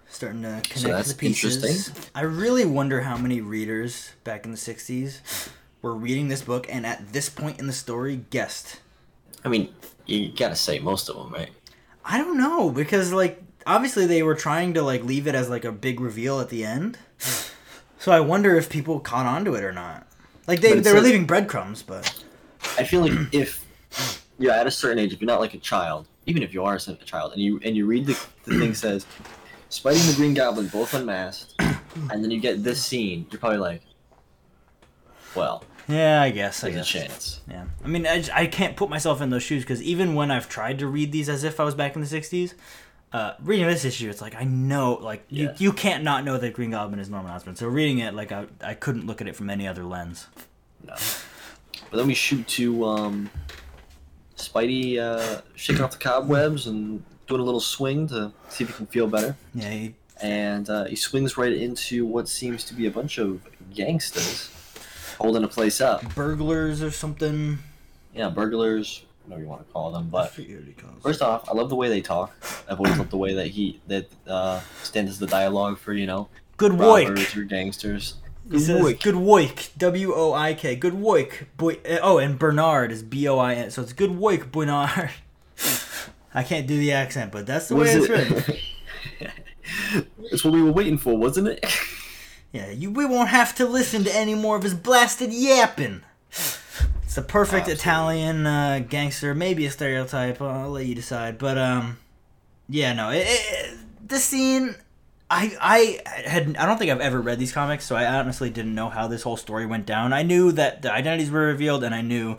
[0.10, 1.56] starting to connect that's the pieces.
[1.64, 2.04] interesting.
[2.14, 5.50] I really wonder how many readers back in the '60s
[5.82, 8.80] were reading this book and at this point in the story guessed.
[9.44, 9.74] I mean,
[10.06, 11.50] you gotta say most of them, right?
[12.06, 15.66] I don't know because like obviously they were trying to like leave it as like
[15.66, 16.98] a big reveal at the end.
[18.00, 20.06] So I wonder if people caught on to it or not.
[20.46, 22.14] Like they they were says- leaving breadcrumbs, but
[22.78, 23.66] I feel like if
[24.38, 26.76] you're at a certain age, if you're not like a child, even if you are
[26.76, 29.06] a child, and you and you read the, the thing says,
[29.70, 33.60] Spidey and the Green Goblin both unmasked, and then you get this scene, you're probably
[33.60, 33.82] like,
[35.34, 37.40] well, yeah, I guess I there's a chance.
[37.50, 40.50] Yeah, I mean, I, I can't put myself in those shoes because even when I've
[40.50, 42.54] tried to read these as if I was back in the '60s,
[43.14, 45.56] uh, reading this issue, it's like I know, like you, Yeah.
[45.58, 47.56] you can't not know that Green Goblin is Norman Osborn.
[47.56, 50.28] So reading it, like I, I couldn't look at it from any other lens.
[50.86, 50.96] No.
[51.92, 53.30] But then we shoot to um,
[54.36, 58.76] Spidey uh, shaking off the cobwebs and doing a little swing to see if he
[58.76, 59.36] can feel better.
[59.54, 63.42] Yeah, he, and uh, he swings right into what seems to be a bunch of
[63.74, 64.50] gangsters
[65.20, 66.16] holding a place up.
[66.16, 67.60] burglars or something.
[68.14, 70.10] Yeah, burglars, whatever you want to call them.
[70.10, 71.02] But forget what he calls it.
[71.04, 72.34] first off, I love the way they talk.
[72.70, 76.06] I've always loved the way that he that uh, stands as the dialogue for you
[76.06, 77.38] know good robbers woik.
[77.38, 78.16] or gangsters.
[78.52, 79.02] He says woik.
[79.02, 79.70] good woik.
[79.78, 80.76] W o i k.
[80.76, 81.46] Good woik.
[81.58, 81.80] Boy.
[81.90, 83.72] uh, Oh, and Bernard is B o i n.
[83.72, 85.12] So it's good woik, Bernard.
[86.34, 88.56] I can't do the accent, but that's the way it's written.
[90.32, 91.66] It's what we were waiting for, wasn't it?
[92.52, 96.02] Yeah, you, we won't have to listen to any more of his blasted yapping.
[97.14, 97.74] It's the perfect Absolutely.
[97.80, 100.42] Italian uh, gangster, maybe a stereotype.
[100.42, 101.38] I'll let you decide.
[101.38, 102.00] But um,
[102.68, 104.74] yeah, no, it, it, the scene.
[105.30, 108.74] I I had I don't think I've ever read these comics, so I honestly didn't
[108.74, 110.12] know how this whole story went down.
[110.12, 112.36] I knew that the identities were revealed, and I knew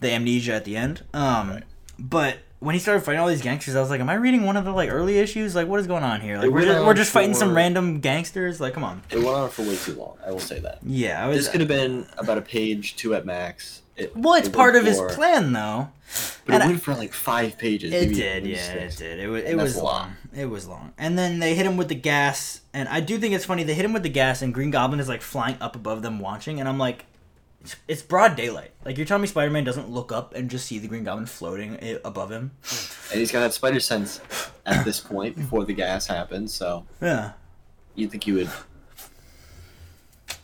[0.00, 1.04] the amnesia at the end.
[1.14, 1.62] Um, Right.
[1.96, 4.56] but when he started fighting all these gangsters, I was like, "Am I reading one
[4.56, 5.54] of the like early issues?
[5.54, 6.38] Like, what is going on here?
[6.38, 8.60] Like, we're just, we're just fighting some random gangsters.
[8.60, 10.18] Like, come on." It went on for way too long.
[10.26, 10.80] I will say that.
[10.84, 11.36] Yeah, I was.
[11.36, 13.82] This could have been about a page, two at max.
[13.98, 15.88] It, well, it's it part went of his plan, though.
[16.46, 17.92] But and it I- went for like five pages.
[17.92, 19.18] It maybe- did, maybe yeah, it did.
[19.20, 20.12] It was, it was a long.
[20.34, 20.92] It was long.
[20.96, 23.64] And then they hit him with the gas, and I do think it's funny.
[23.64, 26.18] They hit him with the gas, and Green Goblin is like flying up above them,
[26.20, 27.04] watching, and I'm like,
[27.60, 28.70] it's, it's broad daylight.
[28.84, 31.76] Like you're telling me Spider-Man doesn't look up and just see the Green Goblin floating
[32.04, 32.52] above him?
[33.10, 34.20] And he's got that spider sense
[34.64, 37.32] at this point before the gas happens, so Yeah,
[37.96, 38.50] you'd think you would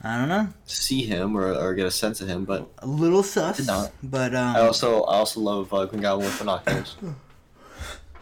[0.05, 0.49] I don't know.
[0.67, 2.45] see him or, or get a sense of him.
[2.45, 3.91] But A little sus, Did not.
[4.03, 6.97] but um, I also I also love uh, Green Goblin with binoculars.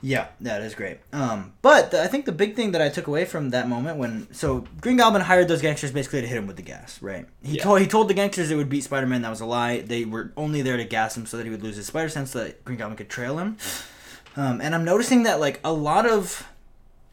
[0.04, 0.98] Yeah, that is great.
[1.12, 3.98] Um, but the, I think the big thing that I took away from that moment
[3.98, 7.24] when so Green Goblin hired those gangsters basically to hit him with the gas, right?
[7.40, 7.62] He Yeah.
[7.62, 9.22] told he told the gangsters it would beat Spider Man.
[9.22, 9.80] That was a lie.
[9.82, 12.32] They were only there to gas him so that he would lose his spider sense,
[12.32, 13.56] so that Green Goblin could trail him.
[14.34, 16.48] Um, and I'm noticing that like a lot of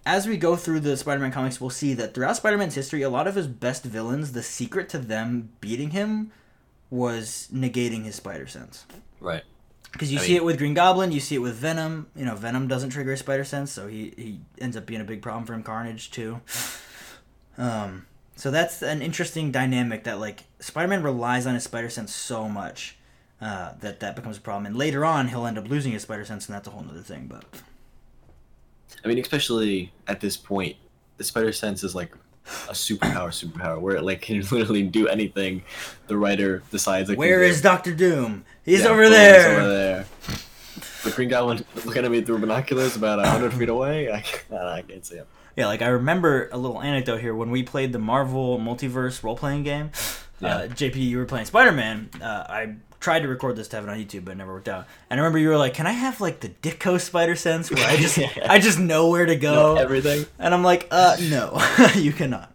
[0.09, 3.27] as we go through the Spider-Man comics, we'll see that throughout Spider-Man's history, a lot
[3.27, 6.31] of his best villains, the secret to them beating him
[6.89, 8.85] was negating his spider sense.
[9.19, 9.43] right.
[9.91, 12.07] Because you I see mean- it with Green Goblin, you see it with Venom.
[12.15, 15.03] You know, Venom doesn't trigger his spider sense, so he, he ends up being a
[15.03, 15.63] big problem for him.
[15.63, 16.41] Carnage too.
[17.57, 22.47] Um, so that's an interesting dynamic that like Spider-Man relies on his spider sense so
[22.47, 22.97] much
[23.41, 24.65] uh, that that becomes a problem.
[24.67, 27.01] And later on, he'll end up losing his spider sense, and that's a whole other
[27.01, 27.27] thing.
[27.27, 27.43] But
[29.03, 30.75] I mean, especially at this point,
[31.17, 32.13] the spider sense is like
[32.67, 35.63] a superpower, superpower where it like can literally do anything.
[36.07, 37.63] The writer decides like where is do.
[37.63, 38.45] Doctor Doom?
[38.63, 39.59] He's Yeah, over there.
[39.59, 40.05] Over there.
[41.03, 44.11] The Green Goblin looking at me through binoculars about hundred feet away.
[44.11, 44.23] I,
[44.55, 45.27] I can't see him.
[45.55, 49.35] Yeah, like I remember a little anecdote here when we played the Marvel Multiverse role
[49.35, 49.91] playing game.
[50.41, 52.09] Uh, JP, you were playing Spider Man.
[52.21, 54.67] Uh, I tried to record this to have it on YouTube, but it never worked
[54.67, 54.85] out.
[55.09, 57.87] And I remember you were like, "Can I have like the Ditko Spider Sense where
[57.87, 58.29] I just Yeah.
[58.49, 60.25] I just know where to go?" know everything.
[60.37, 61.57] and I'm like, "Uh, no,
[61.95, 62.51] you cannot."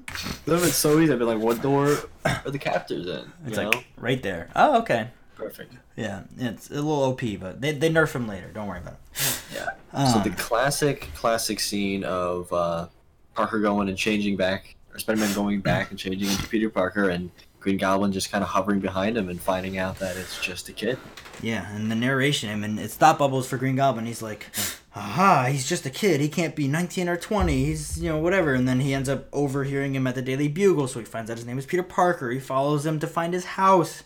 [0.46, 1.12] That would so easy.
[1.12, 3.32] I'd be like, what door are the captors in?
[3.46, 3.80] It's You like know?
[3.96, 4.48] right there.
[4.54, 5.08] Oh, okay.
[5.34, 5.74] Perfect.
[5.96, 8.48] Yeah, it's a little OP, but they they nerf him later.
[8.54, 9.40] Don't worry about it.
[9.52, 9.70] Yeah.
[10.12, 12.86] so Um, the classic, classic scene of uh,
[13.34, 17.30] Parker going and changing back, or Spider-Man going back and changing into Peter Parker, and
[17.64, 20.72] Green Goblin just kind of hovering behind him and finding out that it's just a
[20.72, 20.98] kid.
[21.40, 24.04] Yeah, and the narration, I mean, it's thought bubbles for Green Goblin.
[24.04, 24.46] He's like,
[24.94, 26.20] aha, he's just a kid.
[26.20, 27.64] He can't be 19 or 20.
[27.64, 28.52] He's, you know, whatever.
[28.52, 31.38] And then he ends up overhearing him at the Daily Bugle, so he finds out
[31.38, 32.30] his name is Peter Parker.
[32.30, 34.02] He follows him to find his house.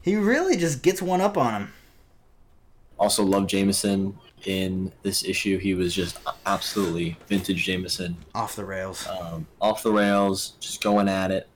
[0.00, 1.72] He really just gets one up on him.
[3.00, 5.58] Also, love Jameson in this issue.
[5.58, 9.06] He was just absolutely vintage Jameson, Off the rails.
[9.08, 11.48] um, off the rails, just going at it.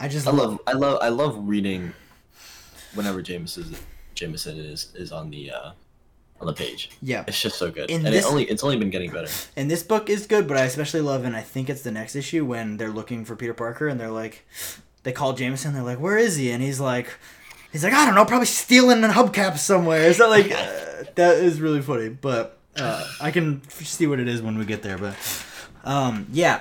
[0.00, 1.92] I just I love, I love, I love reading
[2.94, 3.74] whenever Jameson
[4.14, 5.70] Jameson is is on the uh,
[6.40, 6.90] on the page.
[7.02, 7.24] Yeah.
[7.26, 9.28] It's just so good, In and this- it only it's only been getting better.
[9.56, 12.14] And this book is good, but I especially love, and I think it's the next
[12.16, 14.46] issue when they're looking for Peter Parker and they're like,
[15.02, 15.74] they call Jameson.
[15.74, 17.08] They're like, "Where is he?" And he's like,
[17.72, 21.60] he's like, "I don't know, probably stealing a hubcap somewhere." So like, uh, that is
[21.60, 22.08] really funny.
[22.08, 24.98] But uh, I can see what it is when we get there.
[24.98, 25.16] But
[25.84, 26.60] um, yeah,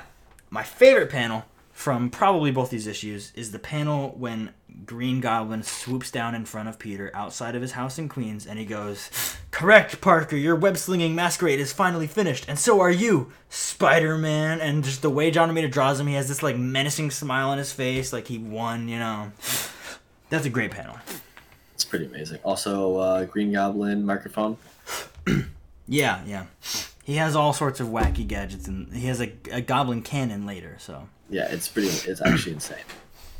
[0.50, 1.46] my favorite panel
[1.78, 4.50] from probably both these issues is the panel when
[4.84, 8.58] Green Goblin swoops down in front of Peter outside of his house in Queens and
[8.58, 9.12] he goes,
[9.52, 14.60] Correct, Parker, your web slinging masquerade is finally finished, and so are you, Spider Man.
[14.60, 17.60] And just the way John Romita draws him, he has this like menacing smile on
[17.60, 19.32] his face, like he won, you know.
[20.32, 20.98] That's a great panel.
[21.76, 22.40] It's pretty amazing.
[22.44, 24.58] Also, uh, Green Goblin microphone.
[25.88, 26.46] Yeah, yeah.
[27.04, 30.76] He has all sorts of wacky gadgets, and he has a, a goblin cannon later,
[30.80, 31.08] so.
[31.30, 31.88] Yeah, it's pretty.
[31.88, 32.78] It's actually insane.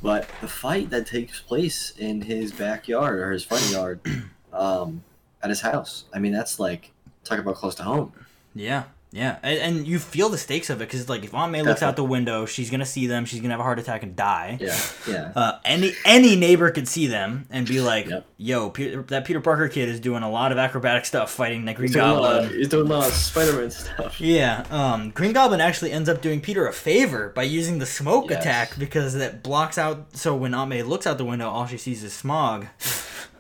[0.02, 4.00] But the fight that takes place in his backyard or his front yard,
[4.54, 5.04] um,
[5.42, 6.06] at his house.
[6.14, 6.92] I mean, that's like
[7.24, 8.14] talk about close to home.
[8.56, 8.84] Yeah,
[9.18, 11.82] yeah, and, and you feel the stakes of it because like if Aunt May looks
[11.82, 13.26] out the window, she's gonna see them.
[13.26, 14.58] She's gonna have a heart attack and die.
[14.62, 15.32] Yeah, yeah.
[15.36, 18.26] Uh, any any neighbor could see them and be like, Yep.
[18.38, 21.74] "Yo, Peter, that Peter Parker kid is doing a lot of acrobatic stuff fighting the
[21.74, 24.22] Green He's doing, a lot, Goblin." he's doing a lot of Spider-Man stuff.
[24.22, 28.30] Yeah, um, Green Goblin actually ends up doing Peter a favor by using the smoke
[28.30, 28.42] Yes.
[28.42, 30.16] attack because that blocks out.
[30.16, 32.68] So when Aunt May looks out the window, all she sees is smog.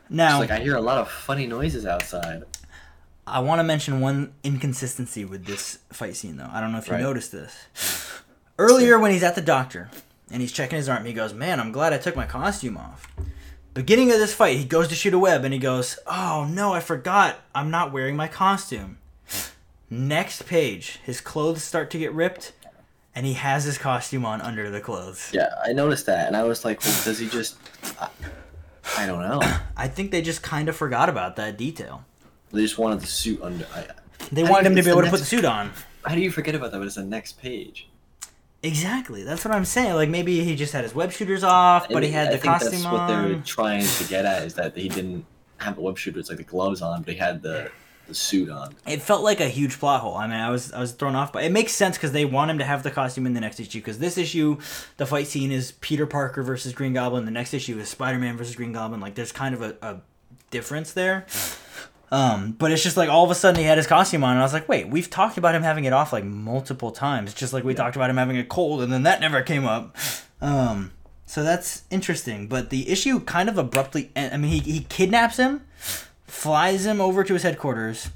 [0.09, 2.43] Now, It's like I hear a lot of funny noises outside.
[3.27, 6.49] I want to mention one inconsistency with this fight scene, though.
[6.51, 7.01] I don't know if you Right.
[7.01, 7.53] noticed this.
[8.57, 9.89] Earlier, when he's at the doctor
[10.31, 13.07] and he's checking his arm, he goes, "Man, I'm glad I took my costume off."
[13.73, 16.73] Beginning of this fight, he goes to shoot a web and he goes, "Oh no,
[16.73, 17.41] I forgot.
[17.53, 18.97] I'm not wearing my costume."
[19.89, 22.53] Next page, his clothes start to get ripped,
[23.15, 25.29] and he has his costume on under the clothes.
[25.33, 27.55] Yeah, I noticed that, and I was like, well, does he just?
[27.99, 28.09] I,
[28.97, 29.41] I don't know.
[29.77, 32.03] I think they just kind of forgot about that detail.
[32.51, 33.65] They just wanted the suit under.
[33.75, 33.85] I,
[34.31, 35.71] They I wanted him to be able to put the suit on.
[36.05, 36.77] how do you forget about that?
[36.79, 37.87] But it's the next page.
[38.63, 39.23] Exactly.
[39.23, 39.93] That's what I'm saying.
[39.93, 42.53] Like maybe he just had his web shooters off, but he had I the think
[42.53, 45.25] costume that's what they were trying to get at is that he didn't
[45.57, 47.69] have the web shooters like the gloves on, but he had the
[48.07, 48.73] the suit on.
[48.87, 50.15] It felt like a huge plot hole.
[50.15, 52.49] I mean, I was I was thrown off, but it makes sense because they want
[52.49, 53.79] him to have the costume in the next issue.
[53.79, 54.57] Because this issue,
[54.95, 57.25] the fight scene is Peter Parker versus Green Goblin.
[57.25, 59.01] The next issue is Spider Man versus Green Goblin.
[59.01, 59.97] Like, there's kind of a, a
[60.51, 61.25] difference there.
[62.09, 64.39] Um, but it's just like all of a sudden he had his costume on, and
[64.39, 67.51] I was like, wait, we've talked about him having it off like multiple times, just
[67.51, 69.95] like we talked about him having a cold, and then that never came up.
[70.39, 70.91] Um,
[71.25, 72.47] so that's interesting.
[72.47, 75.65] But the issue kind of abruptly, I mean, he, he kidnaps him,
[76.25, 78.09] flies him over to his headquarters,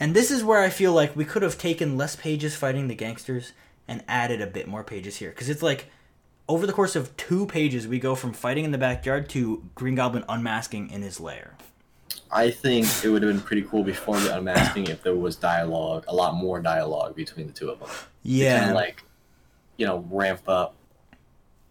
[0.00, 2.96] and this is where I feel like we could have taken less pages fighting the
[2.96, 3.52] gangsters
[3.86, 5.30] and added a bit more pages here.
[5.30, 5.86] Because it's like,
[6.48, 9.94] over the course of two pages, we go from fighting in the backyard to Green
[9.94, 11.56] Goblin unmasking in his lair.
[12.30, 16.04] I think it would have been pretty cool before the unmasking if there was dialogue,
[16.08, 17.88] a lot more dialogue between the two of them.
[18.22, 18.58] Yeah.
[18.58, 19.02] kind of like,
[19.76, 20.74] you know, ramp up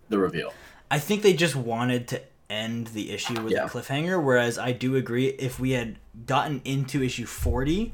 [0.09, 0.53] the reveal.
[0.89, 3.65] I think they just wanted to end the issue with Yeah.
[3.65, 7.91] a cliffhanger, whereas I do agree if we had gotten into issue 40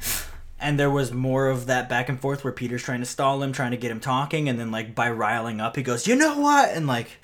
[0.60, 3.52] and there was more of that back and forth where Peter's trying to stall him,
[3.54, 6.38] trying to get him talking, and then, like, by riling up, he goes, You know
[6.38, 6.70] what?
[6.70, 7.18] And, like,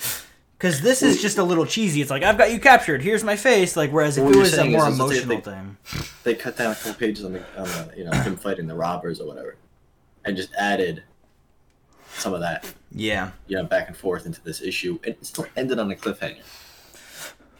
[0.58, 2.02] because this is just a little cheesy.
[2.02, 3.02] It's like, I've got you captured.
[3.02, 3.76] Here's my face.
[3.78, 5.78] Like, whereas if it was a more is emotional they- thing.
[6.24, 8.76] They cut down a couple pages on the, on the you know, him fighting the
[8.76, 9.56] robbers or whatever,
[10.26, 11.04] and just added
[12.14, 13.32] some of that, Yeah.
[13.48, 16.42] you know, back and forth into this issue, and it still ended on a cliffhanger.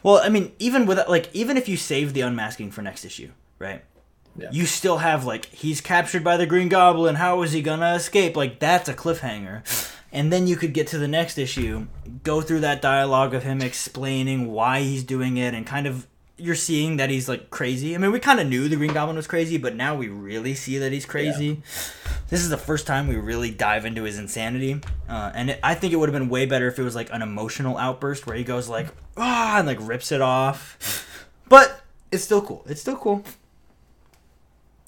[0.02, 3.30] Well, I mean, even with like, even if you save the unmasking for next issue,
[3.58, 3.84] right?
[4.36, 4.48] Yeah.
[4.52, 7.16] You still have like he's captured by the Green Goblin.
[7.16, 8.36] How is he gonna escape?
[8.36, 9.62] Like that's a cliffhanger,
[10.12, 11.86] and then you could get to the next issue,
[12.22, 16.06] go through that dialogue of him explaining why he's doing it, and kind of
[16.38, 17.94] you're seeing that he's like crazy.
[17.94, 20.54] I mean, we kind of knew the Green Goblin was crazy, but now we really
[20.54, 21.62] see that he's crazy.
[22.28, 25.74] This is the first time we really dive into his insanity, uh, and it, I
[25.74, 28.36] think it would have been way better if it was like an emotional outburst where
[28.36, 31.04] he goes like ah and like rips it off.
[31.48, 31.80] But
[32.12, 32.64] it's still cool.
[32.68, 33.24] It's still cool.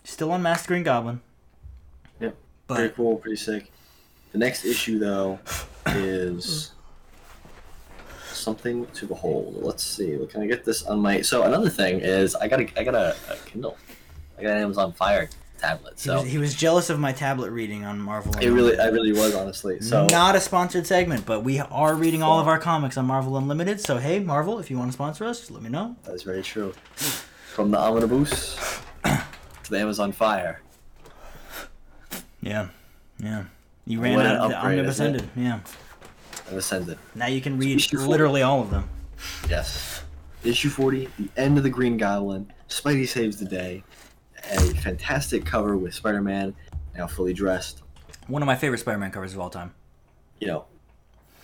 [0.05, 1.21] Still unmasked Green Goblin.
[2.21, 2.37] Yep.
[2.69, 3.71] pretty cool, pretty sick.
[4.33, 5.39] The next issue, though,
[5.87, 6.73] is
[8.33, 9.57] something to behold.
[9.61, 10.19] Let's see.
[10.31, 11.21] Can I get this on my?
[11.21, 13.77] So another thing is, I got a, I got a, a uh, Kindle.
[14.39, 15.95] I got an Amazon Fire tablet.
[15.97, 18.35] he, So was, he was jealous of my tablet reading on Marvel.
[18.39, 19.81] it really, I really was honestly.
[19.81, 23.37] So not a sponsored segment, but we are reading all of our comics on Marvel
[23.37, 23.81] Unlimited.
[23.81, 25.97] So hey, Marvel, if you want to sponsor us, just let me know.
[26.05, 26.73] that is very true.
[27.55, 28.57] From the Omnibus
[29.05, 30.63] to the Amazon Fire.
[32.41, 32.69] Yeah,
[33.19, 33.45] yeah.
[33.91, 34.49] You ran out.
[34.49, 35.29] The upgrade, omnibus ended.
[35.35, 35.61] Yeah.
[36.49, 36.99] and Ascended.
[37.15, 38.89] Now you can read issue literally all of them.
[39.49, 40.03] Yes.
[40.45, 42.53] Issue 40, the end of the Green Goblin.
[42.69, 43.85] Spidey saves the day.
[44.53, 46.55] A fantastic cover with Spider Man
[46.97, 47.83] now fully dressed.
[48.27, 49.75] One of my favorite Spider-Man covers of all time.
[50.39, 50.67] you know,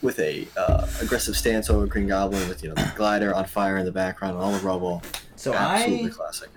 [0.02, 3.78] with a uh, aggressive stance over Green Goblin with you know the glider on fire
[3.78, 5.02] in the background and all the rubble.
[5.36, 6.50] So Absolutely I classic.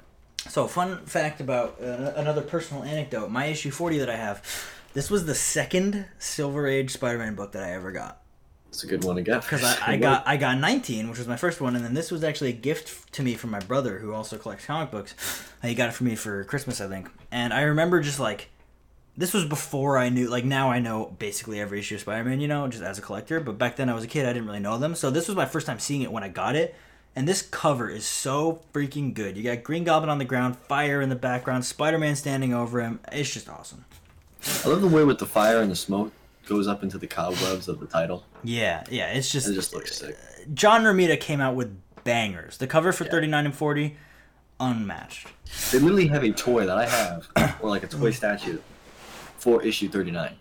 [0.48, 3.30] So, fun fact about uh, another personal anecdote.
[3.30, 4.44] My issue 40 that I have,
[4.94, 8.22] this was the second Silver Age Spider-Man book that I ever got.
[8.70, 9.42] It's a good one to get.
[9.42, 12.12] Because I, I got I got 19, which was my first one, and then this
[12.12, 15.16] was actually a gift to me from my brother, who also collects comic books.
[15.62, 17.10] He got it for me for Christmas, I think.
[17.32, 18.50] And I remember just like,
[19.18, 22.48] this was before I knew, like now I know basically every issue of Spider-Man, you
[22.48, 23.40] know, just as a collector.
[23.40, 24.96] But back then I was a kid, I didn't really know them.
[24.96, 26.76] So this was my first time seeing it when I got it.
[27.16, 29.36] And this cover is so freaking good.
[29.36, 33.00] You got Green Goblin on the ground, fire in the background, Spider-Man standing over him.
[33.12, 33.84] It's just awesome.
[34.66, 36.14] I love the way with the fire and the smoke
[36.48, 38.26] goes up into the cobwebs of the title.
[38.44, 40.16] Yeah, yeah, it's just It just looks sick.
[40.16, 42.58] Uh, John Romita came out with bangers.
[42.58, 43.12] The cover for Yeah.
[43.12, 43.98] 39 and 40,
[44.60, 45.28] unmatched.
[45.72, 47.28] They literally have a toy that I have,
[47.62, 48.16] or like a toy mm.
[48.16, 48.60] statue,
[49.38, 50.36] for issue thirty nine.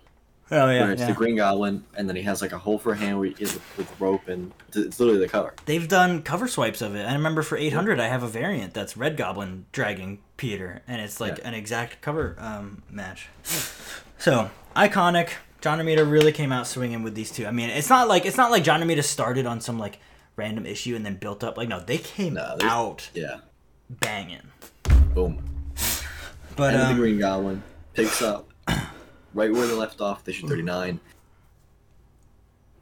[0.50, 2.92] Oh yeah, where it's the Green Goblin, and then he has like a hole for
[2.92, 5.52] a hand where he is with, with rope, and it's literally the cover.
[5.66, 7.04] They've done cover swipes of it.
[7.04, 11.20] I remember for 800, I have a variant that's Red Goblin dragging Peter, and it's
[11.20, 11.48] like Yeah.
[11.48, 13.28] an exact cover um, match.
[14.18, 15.30] So iconic.
[15.60, 17.44] John Romita really came out swinging with these two.
[17.46, 19.98] I mean, it's not like it's not like John Romita started on some like
[20.36, 21.56] random issue and then built up.
[21.58, 23.38] Like no, they came No, there's- out Yeah,
[23.90, 24.42] banging.
[25.14, 25.44] boom.
[26.56, 27.62] But and the um, Green Goblin
[27.94, 28.48] picks up
[29.34, 31.00] right where they left off, issue 39.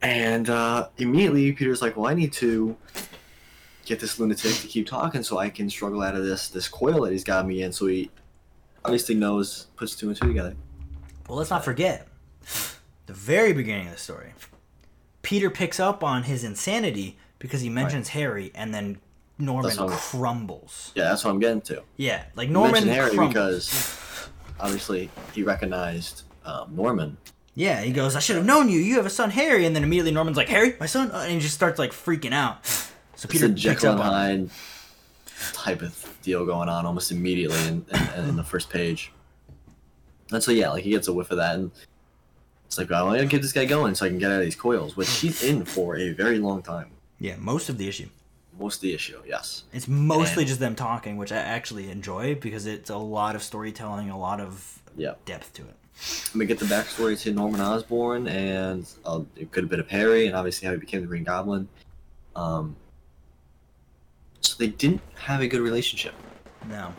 [0.03, 2.77] And uh, immediately Peter's like, well, I need to
[3.85, 7.03] get this lunatic to keep talking so I can struggle out of this this coil
[7.05, 7.73] that he's got me in.
[7.73, 8.11] So he
[8.85, 10.55] obviously knows, puts two and two together.
[11.29, 12.07] Well, let's not forget
[13.07, 14.33] the very beginning of the story.
[15.23, 18.99] Peter picks up on his insanity because he mentions Harry and then
[19.39, 20.93] Norman That's what I'm- crumbles.
[20.95, 21.83] Yeah, that's what I'm getting to.
[21.97, 23.35] Yeah, like Norman mentioned Harry crumbles.
[23.35, 24.29] because
[24.61, 27.17] obviously he recognized um, Norman.
[27.55, 28.79] Yeah, he goes, I should have known you.
[28.79, 29.65] You have a son, Harry.
[29.67, 31.11] And then immediately Norman's like, Harry, my son?
[31.11, 32.59] Uh, And he just starts like freaking out.
[33.19, 34.51] So It's Peter a picks Jekyll up and.
[34.51, 34.51] Hyde
[35.55, 37.85] type of deal going on almost immediately in,
[38.19, 39.11] in, in the first page.
[40.33, 41.71] And so yeah, like he gets a whiff of that, and
[42.67, 44.45] it's like, I want to get this guy going so I can get out of
[44.45, 46.91] these coils, which he's in for a very long time.
[47.19, 48.09] Yeah, most of the issue.
[48.59, 49.65] Most of the issue, yes.
[49.73, 53.43] It's mostly And- just them talking, which I actually enjoy because it's a lot of
[53.43, 55.15] storytelling, a lot of Yeah.
[55.25, 55.77] depth to it.
[56.35, 60.37] We get the backstory to Norman Osborn and uh, a good bit of Harry, and
[60.37, 61.69] obviously how he became the Green Goblin.
[62.35, 62.77] Um,
[64.41, 66.15] so they didn't have a good relationship.
[66.69, 66.93] No.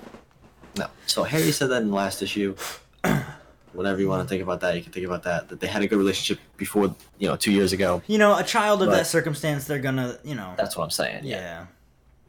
[0.78, 0.88] No.
[1.06, 2.56] So Harry said that in the last issue.
[3.74, 5.50] Whatever you want to think about that, you can think about that.
[5.50, 8.02] That they had a good relationship before, you know, two years ago.
[8.08, 10.54] You know, a child of But- that circumstance, they're gonna, you know.
[10.58, 11.26] That's what I'm saying.
[11.26, 11.68] yeah.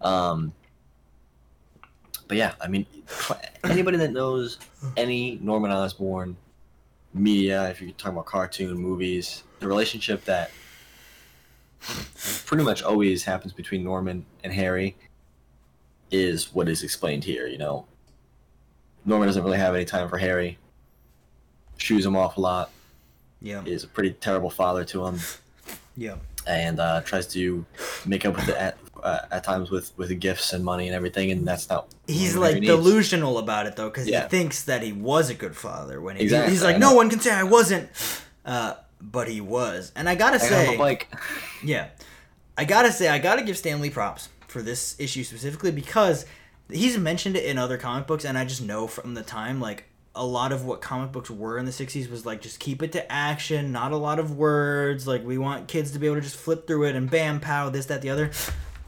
[0.02, 0.52] Um.
[2.26, 2.84] But yeah, I mean,
[3.64, 4.58] anybody that knows
[4.98, 6.36] any Norman Osborn
[7.14, 10.50] media, if you're talking about cartoon movies, the relationship that
[12.46, 14.96] pretty much always happens between Norman and Harry
[16.11, 17.46] is what is explained here.
[17.46, 17.86] You know,
[19.04, 20.59] Norman doesn't really have any time for Harry.
[21.76, 22.70] Shoes him off a lot.
[23.40, 23.62] Yeah.
[23.64, 25.20] Is a pretty terrible father to him
[25.96, 26.16] Yeah.
[26.46, 27.64] and uh, tries to
[28.04, 31.30] make up with it at, uh, at times with with gifts and money and everything,
[31.30, 31.88] and that's not.
[32.07, 32.66] He's like needs.
[32.66, 34.24] delusional about it though, because Yeah.
[34.24, 37.11] he thinks that he was a good father when he, Exactly, he's like, no one
[37.11, 37.88] can say I wasn't,
[38.44, 39.92] uh, but he was.
[39.96, 41.09] And I gotta I say, a bike.
[41.64, 41.88] Yeah.
[42.57, 46.26] I gotta say, I gotta give Stan Lee props for this issue specifically because
[46.70, 49.84] he's mentioned it in other comic books, and I just know from the time, like,
[50.14, 52.90] a lot of what comic books were in the 60s was like, just keep it
[52.92, 55.07] to action, not a lot of words.
[55.07, 57.68] Like, we want kids to be able to just flip through it and bam, pow,
[57.70, 58.32] this, that, the other.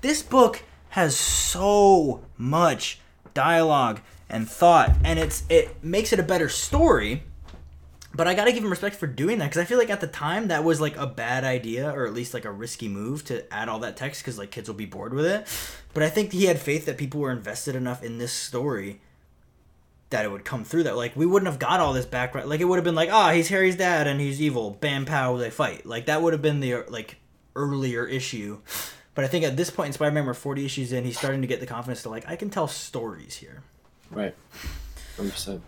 [0.01, 3.01] This book has so much
[3.35, 7.25] dialogue and thought, and it's it makes it a better story.
[8.13, 10.07] But I gotta give him respect for doing that because I feel like at the
[10.09, 13.53] time that was like a bad idea or at least like a risky move to
[13.55, 15.47] add all that text because like kids will be bored with it.
[15.95, 19.01] But I think he had faith that people were invested enough in this story
[20.09, 22.61] that it would come through that like we wouldn't have got all this background like
[22.61, 25.51] it would have been like ah he's Harry's dad and he's evil bam pow they
[25.51, 27.17] fight like that would have been the like
[27.55, 28.59] earlier issue.
[29.21, 31.47] But I think at this point in Spider-Man, we're 40 issues in, he's starting to
[31.47, 33.62] get the confidence to like I can tell stories here.
[34.11, 34.35] Right.
[35.14, 35.62] Hundred percent.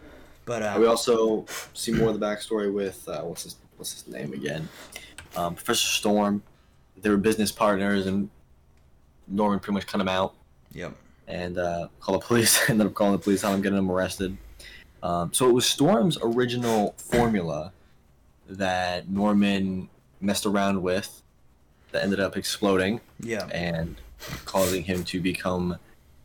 [0.46, 1.44] But uh, We also
[1.74, 4.70] see more of the backstory with uh, what's his what's his name again?
[5.36, 6.42] Um, Professor Storm.
[6.96, 8.30] They were business partners, and
[9.28, 10.32] Norman pretty much cut him out
[10.72, 10.94] yep.
[11.28, 12.58] and uh, call the police.
[12.70, 14.34] ended up calling the police on him, getting him arrested.
[15.02, 17.74] Um, so it was Storm's original formula
[18.48, 19.90] that Norman
[20.22, 21.21] messed around with
[21.92, 23.46] that ended up exploding Yeah.
[23.46, 23.96] and
[24.44, 25.78] causing him to become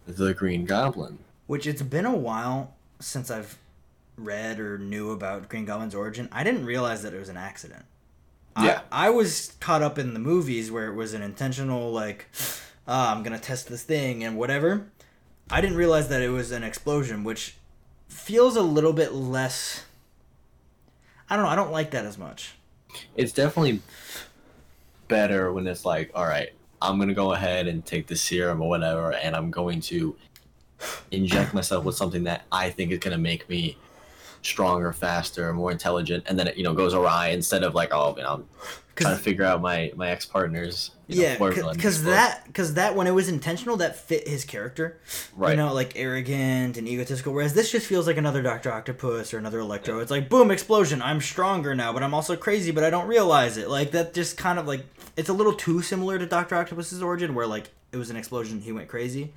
[0.07, 1.19] the Green Goblin.
[1.47, 3.57] Which it's been a while since I've
[4.17, 6.27] read or knew about Green Goblin's origin.
[6.31, 7.85] I didn't realize that it was an accident.
[8.59, 8.81] Yeah.
[8.91, 12.25] I, I was caught up in the movies where it was an intentional like,
[12.87, 14.87] ah, I'm gonna test this thing and whatever.
[15.49, 17.55] I didn't realize that it was an explosion, which
[18.07, 19.85] feels a little bit less.
[21.29, 21.51] I don't know.
[21.51, 22.55] I don't like that as much.
[23.15, 23.81] It's definitely
[25.07, 26.49] better when it's like, all right,
[26.81, 30.15] I'm gonna go ahead and take the serum or whatever, and I'm going to
[31.11, 33.77] inject myself with something that I think is gonna make me
[34.41, 38.15] stronger, faster, more intelligent, and then it you know goes awry instead of like, oh,
[38.17, 38.45] you know, I'm
[38.95, 42.95] trying to figure out my my ex partner's you know, yeah, because that because that
[42.95, 44.99] when it was intentional, that fit his character.
[45.35, 45.51] Right.
[45.51, 47.33] You know, like arrogant and egotistical.
[47.33, 49.99] Whereas this just feels like another Doctor Octopus or another Electro.
[49.99, 51.01] It's like boom, explosion.
[51.01, 53.69] I'm stronger now, but I'm also crazy, but I don't realize it.
[53.69, 54.83] Like that, just kind of like
[55.17, 58.61] it's a little too similar to Doctor Octopus's origin, where like it was an explosion,
[58.61, 59.33] he went crazy.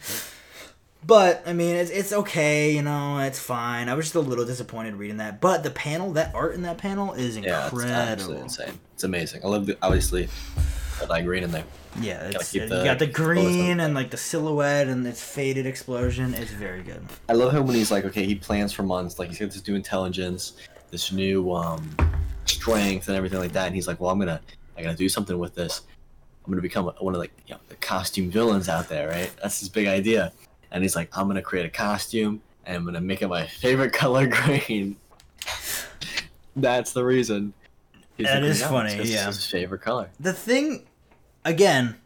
[1.04, 2.72] But I mean, it's it's okay.
[2.74, 3.88] You know, it's fine.
[3.88, 5.40] I was just a little disappointed reading that.
[5.40, 7.80] But the panel, that art in that panel is incredible.
[7.80, 8.78] yeah, it's absolutely insane.
[8.94, 9.42] It's amazing.
[9.42, 10.28] I love the obviously
[11.00, 11.64] got that green in there.
[12.00, 15.66] Yeah, it's, keep you got the the green and like the silhouette and its faded
[15.66, 16.34] explosion.
[16.34, 17.04] It's very good.
[17.28, 19.66] I love how when he's like, okay, he plans for months, like he's got this
[19.66, 20.52] new intelligence,
[20.90, 21.96] this new um,
[22.44, 24.40] strength, and everything like that, and he's like, well, I'm gonna,
[24.80, 25.82] I gotta do something with this.
[26.44, 29.30] I'm gonna become one of like, you know, the costume villains out there, right?
[29.42, 30.32] That's his big idea,
[30.72, 33.92] and he's like, I'm gonna create a costume, and I'm gonna make it my favorite
[34.02, 34.96] color, green.
[36.56, 37.52] That's the reason.
[38.16, 39.26] He's That the is Goblin, funny, yeah.
[39.26, 40.10] his favorite color.
[40.18, 40.86] The thing,
[41.44, 41.96] again,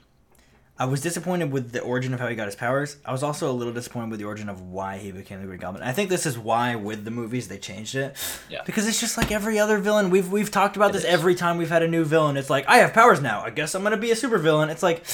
[0.77, 2.97] I was disappointed with the origin of how he got his powers.
[3.05, 5.61] I was also a little disappointed with the origin of why he became the Green
[5.61, 5.85] Goblin.
[5.85, 8.17] I think this is why with the movies they changed it.
[8.51, 8.63] Yeah.
[8.67, 10.11] Because it's just like every other villain.
[10.11, 11.11] We've we've talked about It this is.
[11.11, 12.37] every time we've had a new villain.
[12.37, 13.43] It's like I have powers now.
[13.43, 14.69] I guess I'm gonna be a super villain.
[14.69, 15.05] It's like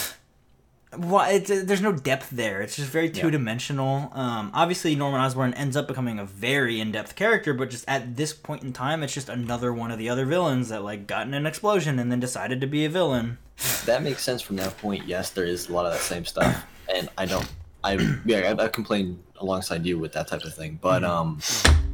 [0.97, 2.63] well, it's, there's no depth there.
[2.63, 4.11] It's just very two dimensional.
[4.13, 8.17] Um, obviously, Norman Osborn ends up becoming a very in depth character, but just at
[8.17, 11.29] this point in time, it's just another one of the other villains that like got
[11.29, 13.39] in an explosion and then decided to be a villain.
[13.85, 15.07] That makes sense from that point.
[15.07, 17.51] Yes, there is a lot of that same stuff, and I don't.
[17.83, 17.95] I
[18.25, 21.41] yeah, I, I complained alongside you with that type of thing, but um,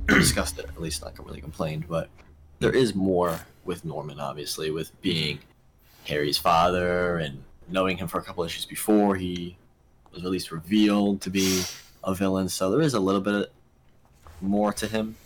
[0.06, 1.02] discussed it at least.
[1.02, 2.08] Not really complained, but
[2.58, 5.38] there is more with Norman, obviously, with being
[6.04, 9.56] Harry's father and knowing him for a couple issues before he
[10.12, 11.62] was at least revealed to be
[12.04, 12.48] a villain.
[12.48, 13.52] So there is a little bit
[14.40, 15.16] more to him.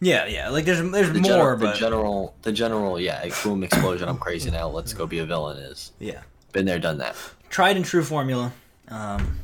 [0.00, 0.48] Yeah, yeah.
[0.48, 4.08] Like there's there's The, more, gener- but the general, the general, yeah, boom explosion.
[4.08, 4.68] I'm crazy now.
[4.68, 5.58] Let's go be a villain.
[5.58, 7.14] Is yeah, been there, done that.
[7.50, 8.52] tried and true formula.
[8.88, 9.36] Um,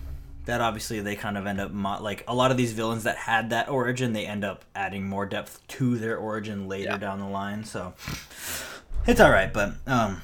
[0.46, 3.16] that obviously they kind of end up mo- like a lot of these villains that
[3.16, 6.96] had that origin, they end up adding more depth to their origin later Yeah.
[6.98, 7.64] down the line.
[7.64, 7.94] So
[9.06, 10.22] it's all right, but um,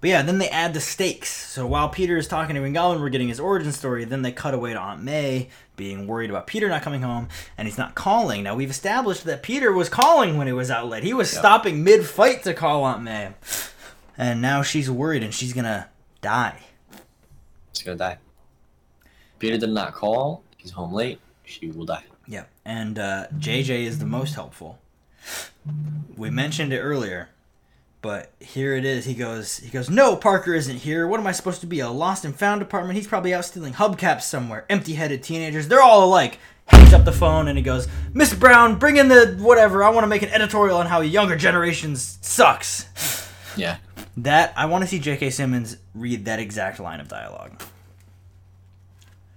[0.00, 1.30] but yeah, then they add the stakes.
[1.30, 4.04] So while Peter is talking to Green we're getting his origin story.
[4.04, 7.28] Then they cut away to Aunt May being worried about Peter not coming home,
[7.58, 8.42] and he's not calling.
[8.42, 11.02] Now we've established that Peter was calling when he was out late.
[11.02, 13.32] He was stopping mid fight to call Aunt May,
[14.16, 15.88] and now she's worried and she's gonna
[16.22, 16.58] die.
[17.74, 18.18] She's gonna die.
[19.38, 20.42] Peter did not call.
[20.56, 21.20] He's home late.
[21.44, 22.04] She will die.
[22.26, 24.78] Yeah, and uh, JJ is the most helpful.
[26.16, 27.30] We mentioned it earlier,
[28.02, 29.04] but here it is.
[29.04, 29.90] He goes, he goes.
[29.90, 31.06] No, Parker isn't here.
[31.06, 31.80] What am I supposed to be?
[31.80, 32.96] A lost and found department?
[32.96, 34.64] He's probably out stealing hubcaps somewhere.
[34.70, 35.68] Empty-headed teenagers.
[35.68, 36.38] They're all alike.
[36.66, 39.82] Hangs up the phone and he goes, Miss Brown, bring in the whatever.
[39.82, 42.86] I want to make an editorial on how younger generations sucks.
[43.56, 43.78] Yeah.
[44.16, 45.30] That I want to see J.K.
[45.30, 47.60] Simmons read that exact line of dialogue.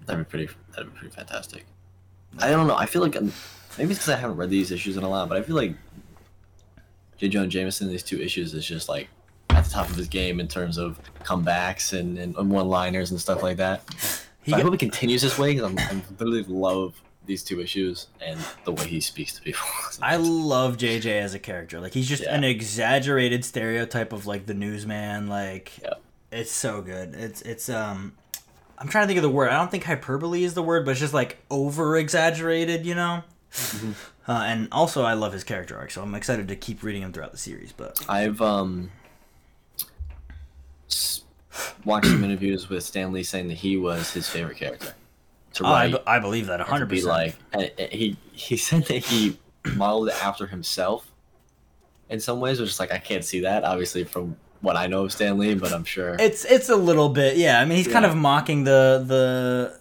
[0.05, 0.53] That'd be pretty.
[0.75, 1.65] That'd be pretty fantastic.
[2.39, 2.75] I don't know.
[2.75, 3.31] I feel like um,
[3.77, 5.75] maybe it's because I haven't read these issues in a lot, but I feel like
[7.23, 7.29] J.
[7.29, 9.07] Jonah Jameson these two issues is just like
[9.49, 13.41] at the top of his game in terms of comebacks and, and, one-liners and stuff
[13.41, 13.81] like that.
[14.43, 18.07] He I hope he continues this way because I'm, I literally love these two issues
[18.19, 19.61] and the way he speaks to people.
[20.01, 21.79] I love JJ as a character.
[21.79, 22.35] Like he's just Yeah.
[22.35, 25.27] an exaggerated stereotype of like the newsman.
[25.27, 25.93] Like Yeah.
[26.29, 27.15] it's so good.
[27.15, 28.17] It's it's um
[28.77, 29.49] I'm trying to think of the word.
[29.49, 33.23] I don't think hyperbole is the word, but it's just like over exaggerated, you know?
[34.25, 37.11] Uh, and also I love his character arc, so I'm excited to keep reading him
[37.11, 38.89] throughout the series, but I've um
[41.85, 44.93] watched some interviews with Stan Lee saying that he was his favorite character
[45.55, 45.91] to I, write.
[45.91, 46.87] be- I believe that 100%.
[46.87, 49.37] be like and, and he he said that he
[49.75, 51.11] modeled it after himself
[52.09, 55.03] in some ways which is like i can't see that obviously from what i know
[55.05, 57.59] of Stan Lee but i'm sure It's it's a little bit, yeah.
[57.59, 59.79] I mean, he's kind of mocking the the.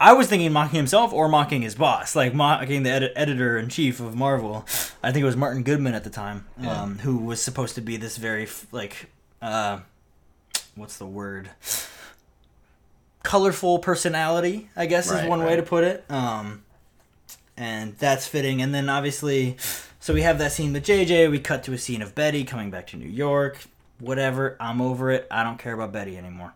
[0.00, 3.68] I was thinking mocking himself or mocking his boss, like mocking the edi- editor in
[3.68, 4.66] chief of Marvel.
[5.02, 6.82] I think it was Martin Goodman at the time, Yeah.
[6.82, 9.06] um, who was supposed to be this very like,
[9.40, 9.78] uh,
[10.74, 11.50] what's the word?
[13.22, 16.04] Colorful personality, I guess is Right, one way to put it.
[16.10, 16.64] Um,
[17.56, 18.60] and that's fitting.
[18.60, 19.56] And then obviously,
[20.00, 21.30] so we have that scene with JJ.
[21.30, 23.58] We cut to a scene of Betty coming back to New York.
[24.00, 25.28] Whatever, I'm over it.
[25.30, 26.52] I don't care about Betty anymore.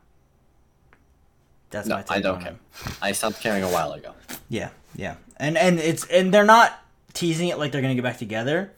[1.70, 2.52] That's no my take i don't on care.
[2.52, 2.92] It.
[3.02, 4.12] i stopped caring a while ago.
[4.48, 6.78] Yeah, yeah, and and it's and they're not
[7.12, 8.72] teasing it like they're gonna get back together,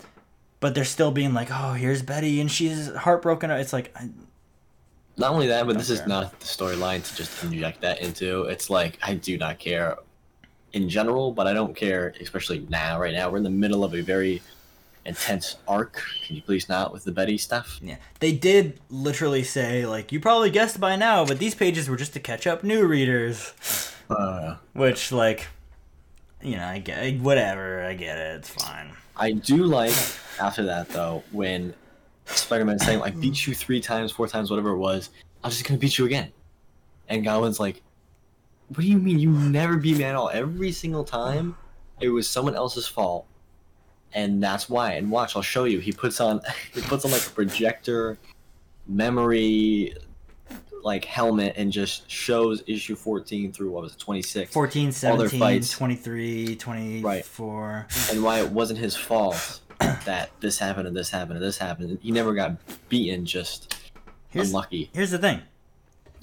[0.61, 3.51] but they're still being like, oh, here's Betty and she's heartbroken.
[3.51, 4.09] It's like, I,
[5.17, 8.45] not only that but this is not the storyline to just inject that into.
[8.45, 9.97] It's like i do not care
[10.75, 13.29] in general but i don't care especially now right now.
[13.31, 14.41] We're in the middle of a very
[15.09, 19.87] intense arc can you please not with the betty stuff yeah, they did literally say
[19.87, 22.87] like, you probably guessed by now, but these pages were just to catch up new
[22.87, 23.53] readers.
[24.11, 25.47] uh, Which like,
[26.43, 27.83] you know, I get whatever.
[27.85, 28.37] I get it.
[28.37, 28.93] It's fine.
[29.17, 29.95] I do like
[30.41, 31.75] after that though when
[32.27, 35.11] Spider-Man saying like beat you three times, four times, whatever it was.
[35.43, 36.33] I'm just gonna beat you again,
[37.09, 37.83] and Goblin's like,
[38.69, 40.31] "What do you mean you never beat me at all?
[40.33, 41.57] Every single time,
[42.01, 43.27] it was someone else's fault,
[44.15, 45.79] and that's why." And watch, I'll show you.
[45.81, 46.41] He puts on
[46.75, 48.19] he puts on like a projector
[48.87, 49.95] memory
[50.83, 55.29] like helmet and just shows issue 14 through what was it 26 14, All their
[55.29, 55.71] 17, fights.
[55.73, 57.87] 23, 24.
[58.11, 61.99] and why it wasn't his fault that this happened and this happened and this happened.
[62.01, 62.57] He never got
[62.89, 63.77] beaten, just
[64.29, 64.91] Here's, unlucky.
[64.95, 65.43] here's the thing.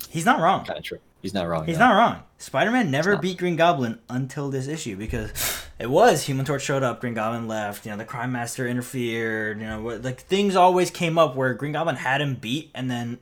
[0.09, 0.65] He's not wrong.
[0.65, 0.99] Kind of true.
[1.21, 1.65] He's not wrong.
[1.65, 1.87] He's no.
[1.89, 2.23] not wrong.
[2.37, 5.31] Spider-Man never beat Green Goblin until this issue because
[5.77, 7.85] it was Human Torch showed up, Green Goblin left.
[7.85, 9.59] You know, the Crime Master interfered.
[9.59, 13.19] You know, like things always came up where Green Goblin had him beat, and then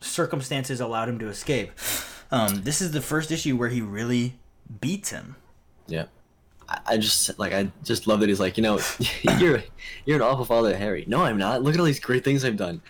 [0.00, 1.72] circumstances allowed him to escape.
[2.30, 4.38] Um, this is the first issue where he really
[4.82, 5.36] beats him.
[5.86, 6.04] Yeah.
[6.68, 8.78] I, I just like I just love that he's like you know
[9.38, 9.62] you're
[10.04, 11.04] you're an awful father Harry.
[11.06, 11.62] No, I'm not.
[11.62, 12.82] Look at all these great things I've done.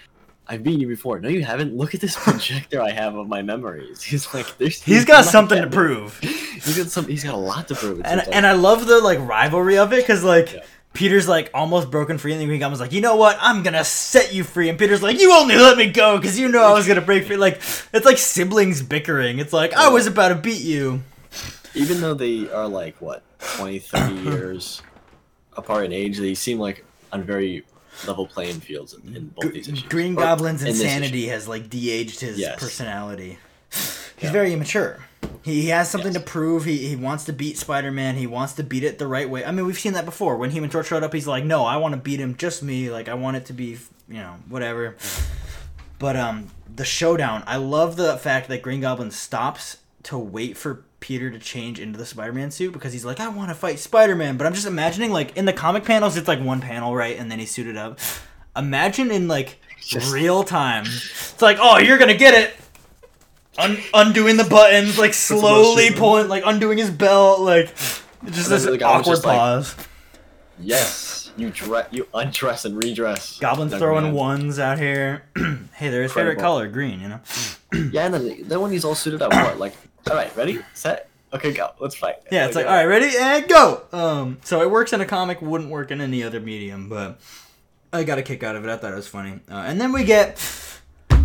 [0.48, 1.20] I've beaten you before.
[1.20, 1.76] No, you haven't.
[1.76, 4.02] Look at this projector I have of my memories.
[4.02, 4.82] He's like, there's.
[4.82, 6.18] He's got something to prove.
[6.20, 7.06] He's got some.
[7.06, 8.02] He's got a lot to prove.
[8.04, 10.54] And and I love the like rivalry of it because like.
[10.54, 10.62] Yeah.
[10.94, 13.36] Peter's like almost broken free, and the Green Goblin's like, you know what?
[13.40, 14.68] I'm gonna set you free.
[14.68, 17.26] And Peter's like, you only let me go because you know I was gonna break
[17.26, 17.36] free.
[17.36, 17.56] Like
[17.92, 19.38] it's like siblings bickering.
[19.38, 21.02] It's like I was about to beat you.
[21.74, 24.82] Even though they are like what 20, 30 years
[25.56, 27.64] apart in age, they seem like on very
[28.06, 29.82] level playing fields in, in both these issues.
[29.84, 32.58] Green Goblin's in insanity has like de-aged his Yes.
[32.60, 33.38] personality.
[33.70, 34.32] He's Yeah.
[34.32, 34.98] very immature.
[35.42, 36.22] He, he has something Yes.
[36.22, 36.64] to prove.
[36.64, 38.16] He, he wants to beat Spider Man.
[38.16, 39.44] He wants to beat it the right way.
[39.44, 40.36] I mean, we've seen that before.
[40.36, 42.90] When Human Torch showed up, he's like, "No, I want to beat him, just me.
[42.90, 43.78] Like, I want it to be,
[44.08, 44.96] you know, whatever."
[45.98, 47.42] But um, the showdown.
[47.46, 51.98] I love the fact that Green Goblin stops to wait for Peter to change into
[51.98, 54.54] the Spider Man suit because he's like, "I want to fight Spider Man." But I'm
[54.54, 57.50] just imagining, like, in the comic panels, it's like one panel, right, and then he's
[57.50, 57.98] suited up.
[58.56, 60.84] Imagine in like Just- real time.
[60.86, 62.54] It's like, oh, you're gonna get it.
[63.58, 67.74] Un- undoing the buttons, like slowly pulling, like undoing his belt, like
[68.30, 69.76] just this goblin's awkward just like- pause.
[70.60, 73.38] Yes, you dress, you undress and redress.
[73.38, 74.14] Goblins throwing man.
[74.14, 75.22] ones out here.
[75.74, 77.00] hey, they're his favorite color, green.
[77.00, 77.20] You know.
[77.92, 79.58] Yeah, and then, then when he's all suited up, what?
[79.58, 79.74] Like,
[80.10, 82.16] all right, ready, set, okay, go, let's fight.
[82.30, 83.82] Yeah, it's like, uh, all right, ready and go.
[83.92, 87.20] Um, so it works in a comic, wouldn't work in any other medium, but
[87.92, 88.70] I got a kick out of it.
[88.70, 89.40] I thought it was funny.
[89.50, 90.36] Uh, and then we get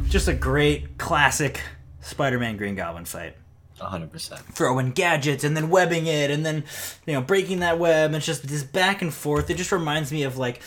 [0.08, 1.62] just a great classic
[2.02, 3.36] Spider-Man Green Goblin fight.
[3.80, 4.42] hundred percent.
[4.54, 6.64] throwing gadgets and then webbing it and then
[7.06, 10.10] you know breaking that web and it's just this back and forth it just reminds
[10.12, 10.62] me of like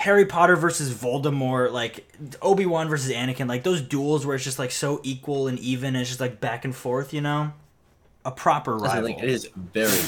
[0.00, 4.70] harry potter versus voldemort like obi-wan versus anakin like those duels where it's just like
[4.70, 7.52] so equal and even and it's just like back and forth you know
[8.24, 10.02] a proper I rival think it is very,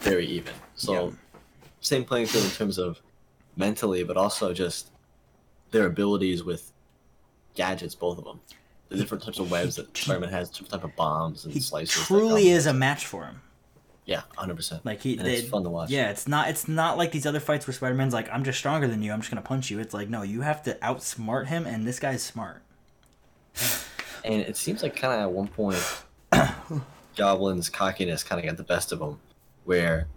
[0.00, 0.52] very even.
[0.74, 1.10] So, Yeah.
[1.80, 3.00] same playing field in terms of
[3.56, 4.90] mentally, but also just
[5.70, 6.72] their abilities with
[7.54, 7.94] gadgets.
[7.94, 8.40] Both of them,
[8.88, 12.06] the different types of webs that Spider-Man has, different type of bombs and he slices.
[12.06, 13.40] truly is a match for him
[14.10, 14.84] Yeah, hundred percent.
[14.84, 15.88] like he and it's fun to watch.
[15.88, 18.88] yeah it's not it's not like these other fights where spider-man's like i'm just stronger
[18.88, 21.64] than you i'm just gonna punch you it's like no you have to outsmart him
[21.64, 22.62] and this guy's smart
[24.24, 25.78] And it seems like kind of at one point,
[27.16, 29.18] Goblin's cockiness kind of got the best of him,
[29.64, 30.08] where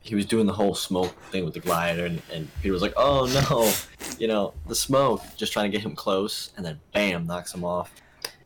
[0.00, 2.92] he was doing the whole smoke thing with the glider, and, and Peter was like,
[2.98, 3.72] "Oh no,
[4.18, 7.64] you know the smoke," just trying to get him close, and then bam, knocks him
[7.64, 7.94] off.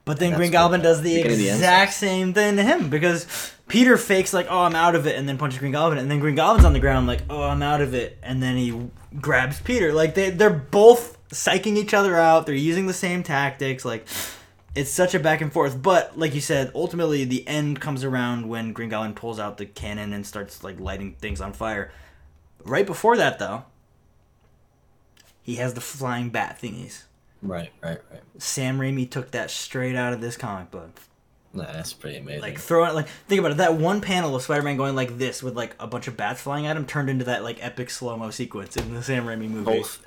[0.05, 4.49] But then Green Goblin does the exact same thing to him because Peter fakes like,
[4.51, 6.73] "Oh, I'm out of it," and then punches Green Goblin, and then Green Goblin's on
[6.73, 8.91] the ground like, "Oh, I'm out of it," and then he
[9.21, 9.93] grabs Peter.
[9.93, 12.47] Like they they're both psyching each other out.
[12.47, 13.85] They're using the same tactics.
[13.85, 14.07] Like
[14.75, 15.81] it's such a back and forth.
[15.81, 19.67] But like you said, ultimately the end comes around when Green Goblin pulls out the
[19.67, 21.93] cannon and starts like lighting things on fire.
[22.65, 23.65] Right before that, though,
[25.43, 27.05] he has the flying bat thingies.
[27.43, 28.22] Right, right, right.
[28.38, 30.90] Sam Raimi took that straight out of this comic book.
[31.55, 32.40] Nah, that's pretty amazing.
[32.40, 33.57] Like throwing like think about it.
[33.59, 36.66] That one panel of Spider-Man going like this with like a bunch of bats flying
[36.66, 39.64] at him turned into that like epic slow mo sequence in the Sam Raimi movie.
[39.64, 40.07] both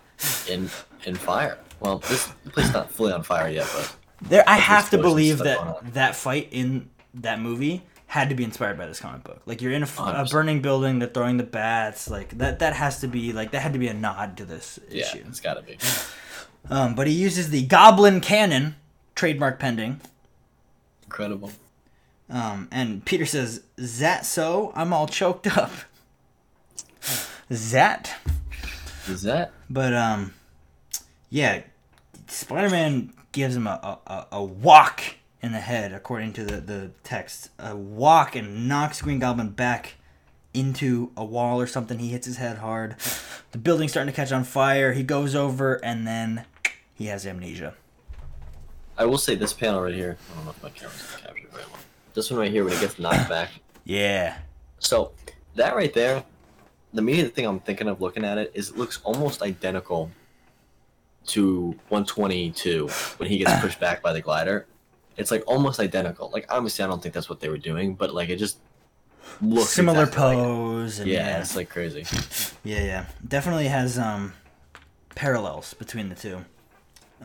[0.49, 0.69] in
[1.05, 1.59] in fire.
[1.79, 3.95] Well, this place not fully on fire yet, but
[4.27, 8.77] There, I have to believe that that fight in that movie had to be inspired
[8.77, 9.41] by this comic book.
[9.45, 10.31] Like you're in a, 100%.
[10.31, 12.09] burning building, they're throwing the bats.
[12.09, 14.79] Like that, that has to be like that had to be a nod to this
[14.89, 15.23] yeah, issue.
[15.27, 15.77] it's got to be.
[16.69, 18.75] Um, but he uses the Goblin Cannon,
[19.13, 20.01] trademark pending.
[21.03, 21.51] Incredible.
[22.29, 24.71] Um, and Peter says, "Zat so?
[24.75, 25.71] I'm all choked up."
[27.51, 28.09] Zat.
[29.07, 30.33] Is that But um,
[31.29, 31.61] yeah,
[32.27, 35.03] Spider-Man gives him a, a, a- a walk
[35.43, 37.49] in the head, according to the, the text.
[37.59, 39.93] A walk and knocks Green Goblin back
[40.55, 41.99] into a wall or something.
[41.99, 42.95] He hits his head hard.
[43.51, 44.93] The building's starting to catch on fire.
[44.93, 46.45] He goes over and then
[46.95, 47.73] he has amnesia.
[48.97, 50.17] I will say this panel right here.
[50.31, 51.79] I don't know if my camera's gonna capture it very well.
[52.13, 53.49] This one right here when he gets knocked back.
[53.83, 54.37] Yeah.
[54.79, 55.11] So
[55.55, 56.23] that right there,
[56.93, 60.11] the immediate thing I'm thinking of looking at it is it looks almost identical
[61.27, 62.87] to 122
[63.17, 64.65] when he gets pushed back by the glider.
[65.17, 66.29] It's like almost identical.
[66.33, 68.59] Like obviously I don't think that's what they were doing, but like it just
[69.41, 70.41] looks Similar exactly like it.
[70.41, 70.99] pose.
[70.99, 72.05] and Yeah, it's like crazy.
[72.63, 73.05] Yeah, yeah.
[73.27, 74.33] Definitely has um
[75.15, 76.45] parallels between the two.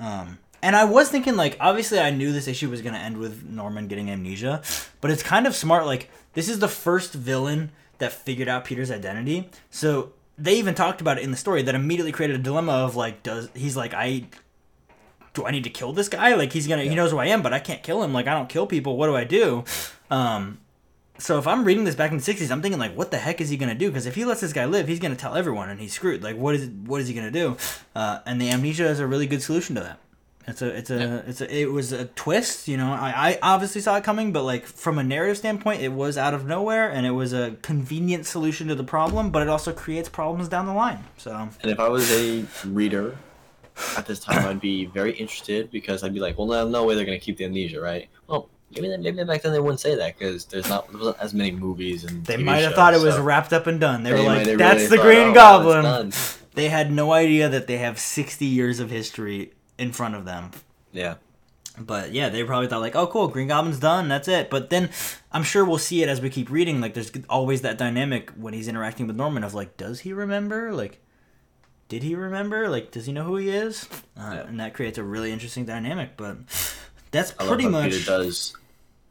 [0.00, 3.16] Um and I was thinking like obviously I knew this issue was going to end
[3.18, 4.62] with Norman getting amnesia,
[5.00, 8.90] but it's kind of smart like this is the first villain that figured out Peter's
[8.90, 9.48] identity.
[9.70, 12.96] So they even talked about it in the story that immediately created a dilemma of
[12.96, 14.26] like does he's like I
[15.34, 16.34] do I need to kill this guy?
[16.34, 18.12] Like he's going to he knows who I am, but I can't kill him.
[18.12, 18.96] Like I don't kill people.
[18.96, 19.64] What do I do?
[20.10, 20.58] Um
[21.20, 23.40] so if I'm reading this back in the '60s, I'm thinking like, what the heck
[23.40, 23.88] is he gonna do?
[23.88, 26.22] Because if he lets this guy live, he's gonna tell everyone, and he's screwed.
[26.22, 27.56] Like, what is what is he gonna do?
[27.94, 30.00] Uh, and the amnesia is a really good solution to that.
[30.46, 32.92] It's a it's a it's a it was a twist, you know.
[32.92, 36.34] I, I obviously saw it coming, but like from a narrative standpoint, it was out
[36.34, 40.08] of nowhere and it was a convenient solution to the problem, but it also creates
[40.08, 41.04] problems down the line.
[41.18, 43.16] So And if I was a reader
[43.96, 46.94] at this time, I'd be very interested because I'd be like, well, no, no way
[46.94, 48.08] they're gonna keep the amnesia, right?
[48.26, 51.18] Well, maybe then, maybe back then they wouldn't say that because there's not there wasn't
[51.20, 53.66] as many movies and they TV might have shows, thought it was so wrapped up
[53.66, 54.02] and done.
[54.02, 56.12] They were like, "That's really the Green "Oh, Goblin." done.
[56.54, 60.50] They had no idea that they have 60 years of history in front of them.
[60.92, 61.14] Yeah.
[61.78, 64.08] But yeah, they probably thought like, "Oh, cool, Green Goblin's done.
[64.08, 64.90] That's it." But then
[65.32, 66.80] I'm sure we'll see it as we keep reading.
[66.80, 70.72] Like, there's always that dynamic when he's interacting with Norman of like, does he remember?
[70.72, 71.00] Like,
[71.88, 72.68] did he remember?
[72.68, 73.88] Like, does he know who he is?
[74.18, 74.46] Uh, Yeah.
[74.46, 76.16] And that creates a really interesting dynamic.
[76.16, 76.38] But
[77.10, 77.90] that's I pretty much.
[77.92, 78.56] Peter does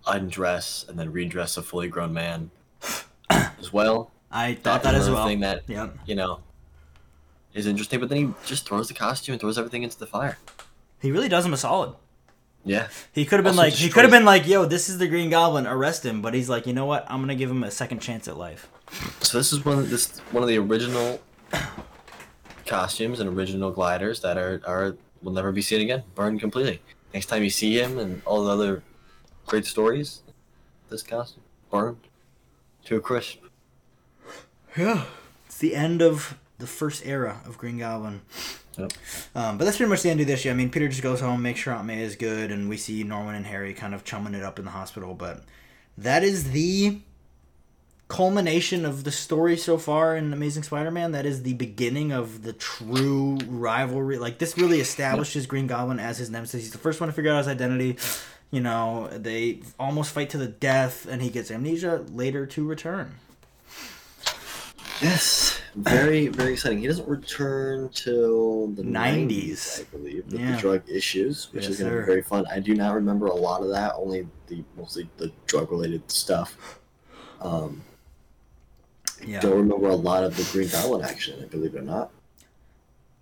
[0.08, 2.52] undress and then redress a fully grown man
[3.30, 4.12] as well.
[4.32, 5.28] I thought That's that as well.
[5.28, 5.98] Thing that Yep.
[6.06, 6.40] you know
[7.54, 10.38] is interesting, but then he just throws the costume and throws everything into the fire.
[11.02, 11.96] He really does him a solid.
[12.66, 12.88] Yeah.
[13.12, 15.08] He could have been Also like, he could have been like, "Yo, this is the
[15.08, 15.66] Green Goblin.
[15.66, 17.06] Arrest him." But he's like, you know what?
[17.10, 18.70] I'm gonna give him a second chance at life.
[19.22, 21.22] So this is one of this one of the original
[22.66, 26.82] costumes and original gliders that are are will never be seen again, burned completely.
[27.14, 28.84] Next time you see him and all the other
[29.46, 30.22] great stories,
[30.90, 32.08] this costume burned
[32.86, 33.40] to a crisp.
[34.78, 35.06] Yeah.
[35.46, 38.22] It's the end of the first era of Green Goblin.
[38.78, 38.94] Yep.
[39.36, 40.54] Um, but that's pretty much the end of this year.
[40.54, 43.04] I mean, Peter just goes home, makes sure Aunt May is good, and we see
[43.04, 45.16] Norman and Harry kind of chumming it up in the hospital.
[45.16, 45.44] But
[45.98, 47.00] that is the
[48.10, 51.12] culmination of the story so far in Amazing Spider-Man.
[51.14, 54.18] That is the beginning of the true rivalry.
[54.18, 56.64] Like this really establishes Green Goblin as his nemesis.
[56.64, 57.98] He's the first one to figure out his identity.
[58.52, 63.14] You know, they almost fight to the death, and he gets amnesia later to return.
[65.02, 66.80] Yes, very very exciting.
[66.80, 69.28] He doesn't return till the 90s.
[69.30, 70.56] 90s, I believe, with Yeah.
[70.56, 72.46] the drug issues, which Yes, is going to be very fun.
[72.52, 76.80] I do not remember a lot of that, only the mostly the drug related stuff.
[77.40, 77.82] Um,
[79.26, 79.40] Yeah.
[79.42, 82.12] Don't remember a lot of the Green Goblin action, believe it or not.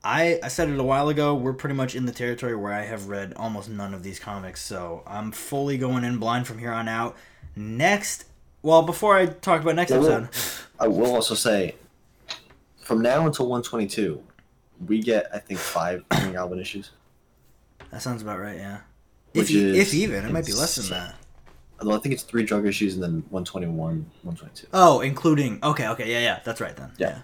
[0.04, 1.36] I, I said it a while ago.
[1.36, 4.62] We're pretty much in the territory where I have read almost none of these comics,
[4.62, 7.18] so I'm fully going in blind from here on out.
[7.56, 8.26] Next,
[8.62, 10.30] well, before I talk about next episode,
[10.80, 11.76] I will also say,
[12.84, 14.24] from now until 122,
[14.86, 16.92] we get I think five Green Goblin issues.
[17.90, 18.58] that sounds about right.
[18.58, 18.78] Yeah,
[19.34, 21.16] if, Which e- is if even, it might be less than that.
[21.80, 23.76] Although I think it's three drug issues and then 121,
[24.24, 24.68] 122.
[24.74, 26.92] Oh, including okay, okay, yeah, yeah, that's right then.
[26.98, 27.20] Yeah.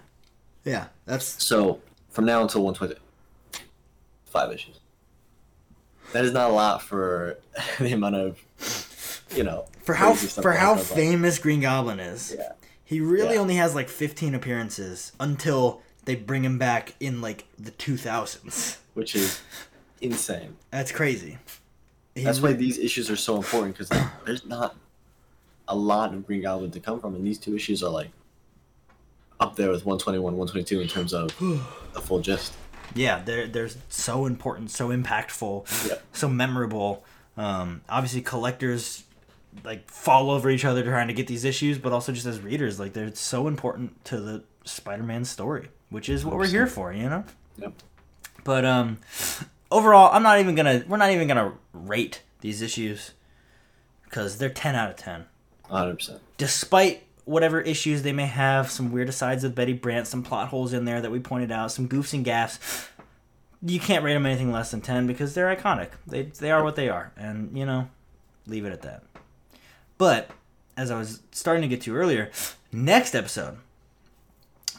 [0.64, 1.80] yeah, yeah that's So
[2.10, 3.00] from now until 122,
[4.26, 4.78] five issues.
[6.12, 7.38] That is not a lot for
[7.80, 8.38] the amount of,
[9.36, 12.34] you know, for how for how famous Green Goblin is.
[12.38, 12.52] Yeah.
[12.84, 13.40] He really Yeah.
[13.40, 18.76] only has like 15 appearances until they bring him back in like the 2000s.
[18.92, 19.40] which is
[20.00, 20.56] insane.
[20.70, 21.38] That's crazy.
[22.14, 24.76] He That's why these issues are so important because like, there's not
[25.66, 28.10] a lot of Green Goblin to come from, and these two issues are like
[29.40, 31.36] up there with 121, 122 in terms of
[31.92, 32.54] the full gist.
[32.94, 37.04] yeah, they're they're so important, so impactful, so memorable.
[37.36, 39.04] Um, obviously, collectors
[39.64, 42.78] like fall over each other trying to get these issues, but also just as readers,
[42.78, 47.08] like they're so important to the Spider-Man story, which is what we're here for, you
[47.08, 47.24] know.
[47.58, 47.72] Yep.
[48.42, 48.98] But um,
[49.70, 53.12] overall, I'm not even gonna we're not even gonna rate these issues
[54.04, 55.24] because they're 10 out of 10
[55.70, 56.20] 100%.
[56.36, 60.72] despite whatever issues they may have, some weird asides with Betty Brant, some plot holes
[60.72, 62.88] in there that we pointed out, some goofs and gaffs.
[63.62, 65.90] You can't rate them anything less than ten because they're iconic.
[66.06, 67.88] They they are what they are, and you know,
[68.46, 69.04] leave it at that.
[69.96, 70.30] But
[70.76, 72.30] as I was starting to get to earlier,
[72.72, 73.56] next episode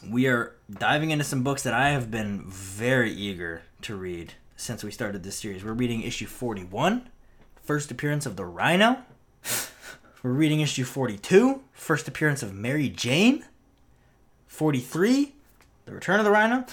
[0.08, 4.82] we are diving into some books that I have been very eager to read since
[4.82, 5.64] we started this series.
[5.64, 7.08] We're reading issue 41,
[7.62, 8.98] first appearance of the Rhino.
[10.22, 13.44] We're reading issue 42, first appearance of Mary Jane.
[14.48, 15.34] 43,
[15.84, 16.64] The Return of the Rhino.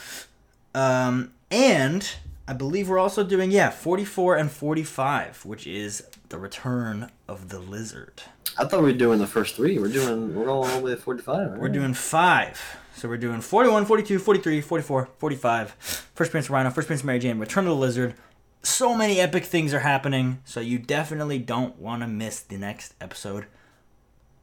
[0.73, 2.09] Um, and
[2.47, 6.03] I believe we're also doing, yeah, 44 and 45, which is
[6.33, 8.23] The Return of the Lizard.
[8.57, 9.77] I thought we were doing the first three.
[9.77, 11.51] We're doing, we're all the way to 45.
[11.51, 11.59] Right?
[11.59, 12.59] We're doing five.
[12.95, 15.71] So we're doing 41, 42, 43, 44, 45.
[16.15, 18.15] First Prince of Rhino, First Prince of Mary Jane, Return of the Lizard.
[18.63, 22.95] So many epic things are happening, so you definitely don't want to miss the next
[22.99, 23.45] episode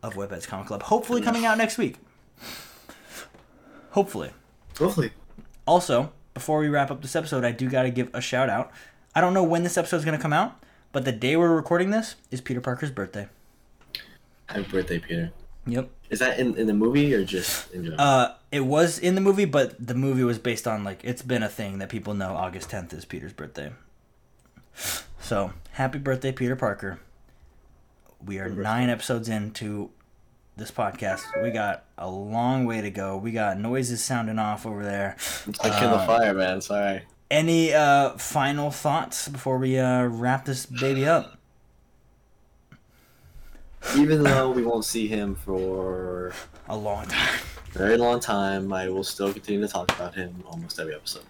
[0.00, 0.84] of Webheads Comic Club.
[0.84, 1.96] Hopefully coming out next week.
[3.90, 4.30] Hopefully.
[4.78, 5.10] Hopefully.
[5.66, 8.70] Also, before we wrap up this episode, I do got to give a shout out.
[9.12, 10.56] I don't know when this episode is going to come out,
[10.92, 13.28] but the day we're recording this is Peter Parker's birthday.
[14.46, 15.32] Happy birthday, Peter.
[15.66, 15.90] Yep.
[16.08, 18.00] Is that in, in the movie or just in general?
[18.00, 21.42] Uh, it was in the movie, but the movie was based on like it's been
[21.42, 22.34] a thing that people know.
[22.34, 23.72] August tenth is Peter's birthday.
[25.20, 26.98] So happy birthday, Peter Parker.
[28.24, 29.90] We are nine episodes into
[30.56, 31.22] this podcast.
[31.42, 33.16] We got a long way to go.
[33.16, 35.16] We got noises sounding off over there.
[35.62, 36.60] I killed the fire, man.
[36.60, 37.02] Sorry.
[37.30, 41.38] Any uh, final thoughts before we uh, wrap this baby up?
[43.96, 46.32] Even though we won't see him for
[46.68, 47.38] A long time.
[47.72, 51.22] very long time, I will still continue to talk about him almost every episode.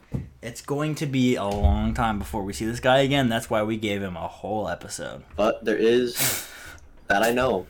[0.42, 3.28] It's going to be a long time before we see this guy again.
[3.28, 5.22] That's why we gave him a whole episode.
[5.36, 6.48] But there is
[7.08, 7.66] that I know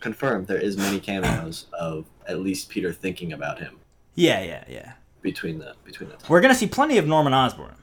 [0.00, 3.78] confirmed there is many cameos of at least Peter thinking about him
[4.14, 4.92] Yeah, yeah, yeah.
[5.22, 6.26] Between the between the time.
[6.28, 7.74] We're gonna see plenty of Norman Osborn,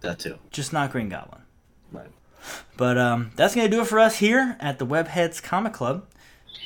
[0.00, 0.38] That too.
[0.50, 1.42] just not Green Goblin.
[1.92, 2.10] Right.
[2.76, 6.06] But um, that's going to do it for us here at the Webheads Comic Club.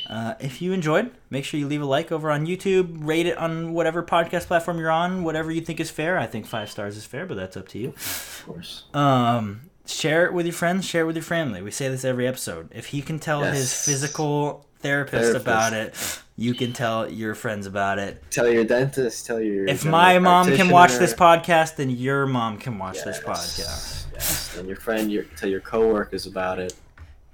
[0.08, 3.36] Uh, if you enjoyed, make sure you leave a like over on YouTube, rate it
[3.38, 6.18] on whatever podcast platform you're on, whatever you think is fair.
[6.18, 7.88] I think five stars is fair, but that's up to you.
[7.88, 8.84] Of course.
[8.94, 11.62] Um, share it with your friends, share it with your family.
[11.62, 12.68] We say this every episode.
[12.72, 15.42] If he can tell his physical therapist, Therapist.
[15.42, 18.22] about it, you can tell your friends about it.
[18.30, 19.26] Tell your dentist.
[19.26, 19.66] Tell your.
[19.66, 24.06] If my mom can watch this podcast, then your mom can watch this podcast.
[24.12, 24.56] Yes.
[24.56, 26.74] And your friend, your tell your coworkers about it.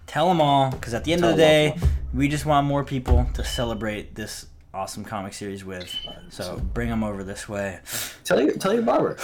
[0.07, 1.76] Tell them all, because at the end Tell of the day,
[2.12, 5.94] we just want more people to celebrate this awesome comic series with.
[6.30, 7.80] So bring them over this way.
[8.24, 9.16] Tell your tell your barber.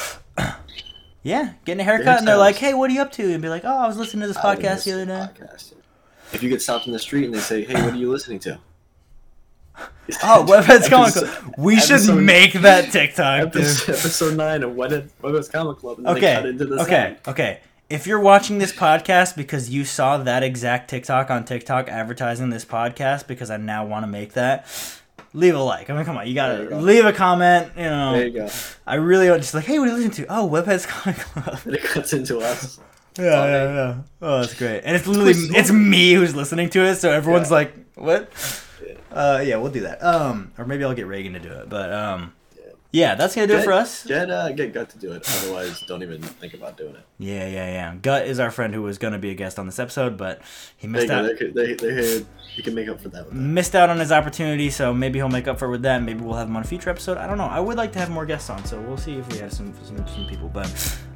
[1.22, 3.48] Yeah, getting a haircut, and they're like, "Hey, what are you up to?" And be
[3.48, 5.72] like, "Oh, I was listening to this I podcast the other day." to podcasts.
[6.32, 8.38] If you get stopped in the street and they say, "Hey, what are you listening
[8.40, 8.58] to?"
[10.22, 11.54] Oh, Webheads Comic Club.
[11.58, 13.48] We should episode- make that TikTok.
[13.48, 15.98] Episode, episode nine of Webheads Webheads Comic Club.
[15.98, 17.60] And then they Okay, cut into the okay, okay.
[17.90, 22.64] If you're watching this podcast because you saw that exact TikTok on TikTok advertising this
[22.64, 24.66] podcast, because I now want to make that,
[25.34, 25.90] leave a like.
[25.90, 26.78] I mean, come on, you gotta you go.
[26.78, 27.72] leave a comment.
[27.76, 28.48] You know, There you go.
[28.86, 30.34] I really want just like, hey, what are you listening to?
[30.36, 31.58] Oh, Webheads Comic Club.
[31.64, 32.78] And it cuts into us.
[33.18, 33.94] Yeah, yeah, yeah.
[34.22, 34.82] Oh, that's great.
[34.84, 37.54] And it's literally it's me who's listening to it, so everyone's Yeah.
[37.54, 38.30] like, "What?"
[38.86, 38.94] Yeah.
[39.10, 40.02] Uh, yeah, we'll do that.
[40.04, 41.68] Um, or maybe I'll get Reagan to do it.
[41.68, 42.32] But um,
[42.96, 43.14] Yeah.
[43.14, 44.06] that's gonna do it for us.
[44.06, 45.28] Get uh, get Gut to do it.
[45.42, 47.02] Otherwise, don't even think about doing it.
[47.18, 47.94] Yeah, yeah, yeah.
[47.96, 50.42] Gut is our friend who was gonna be a guest on this episode, but
[50.76, 51.30] he missed out.
[51.38, 53.26] They, they, they, can make up for that.
[53.26, 53.38] With that.
[53.38, 56.02] Missed out on his opportunity, so maybe he'll make up for it with that.
[56.02, 57.18] Maybe we'll have him on a future episode.
[57.18, 57.44] I don't know.
[57.44, 59.72] I would like to have more guests on, so we'll see if we have some
[59.84, 60.48] some, some people.
[60.48, 60.66] But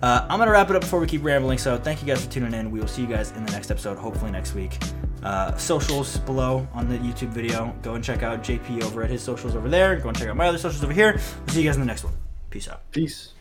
[0.02, 1.58] uh, I'm gonna wrap it up before we keep rambling.
[1.58, 2.70] So thank you guys for tuning in.
[2.70, 4.78] We will see you guys in the next episode, hopefully next week.
[5.22, 7.74] Uh, socials below on the YouTube video.
[7.82, 9.96] Go and check out JP over at his socials over there.
[9.96, 11.20] Go and check out my other socials over here.
[11.46, 12.14] We'll see you guys in the next one.
[12.48, 12.90] Peace out.
[12.90, 13.32] Peace.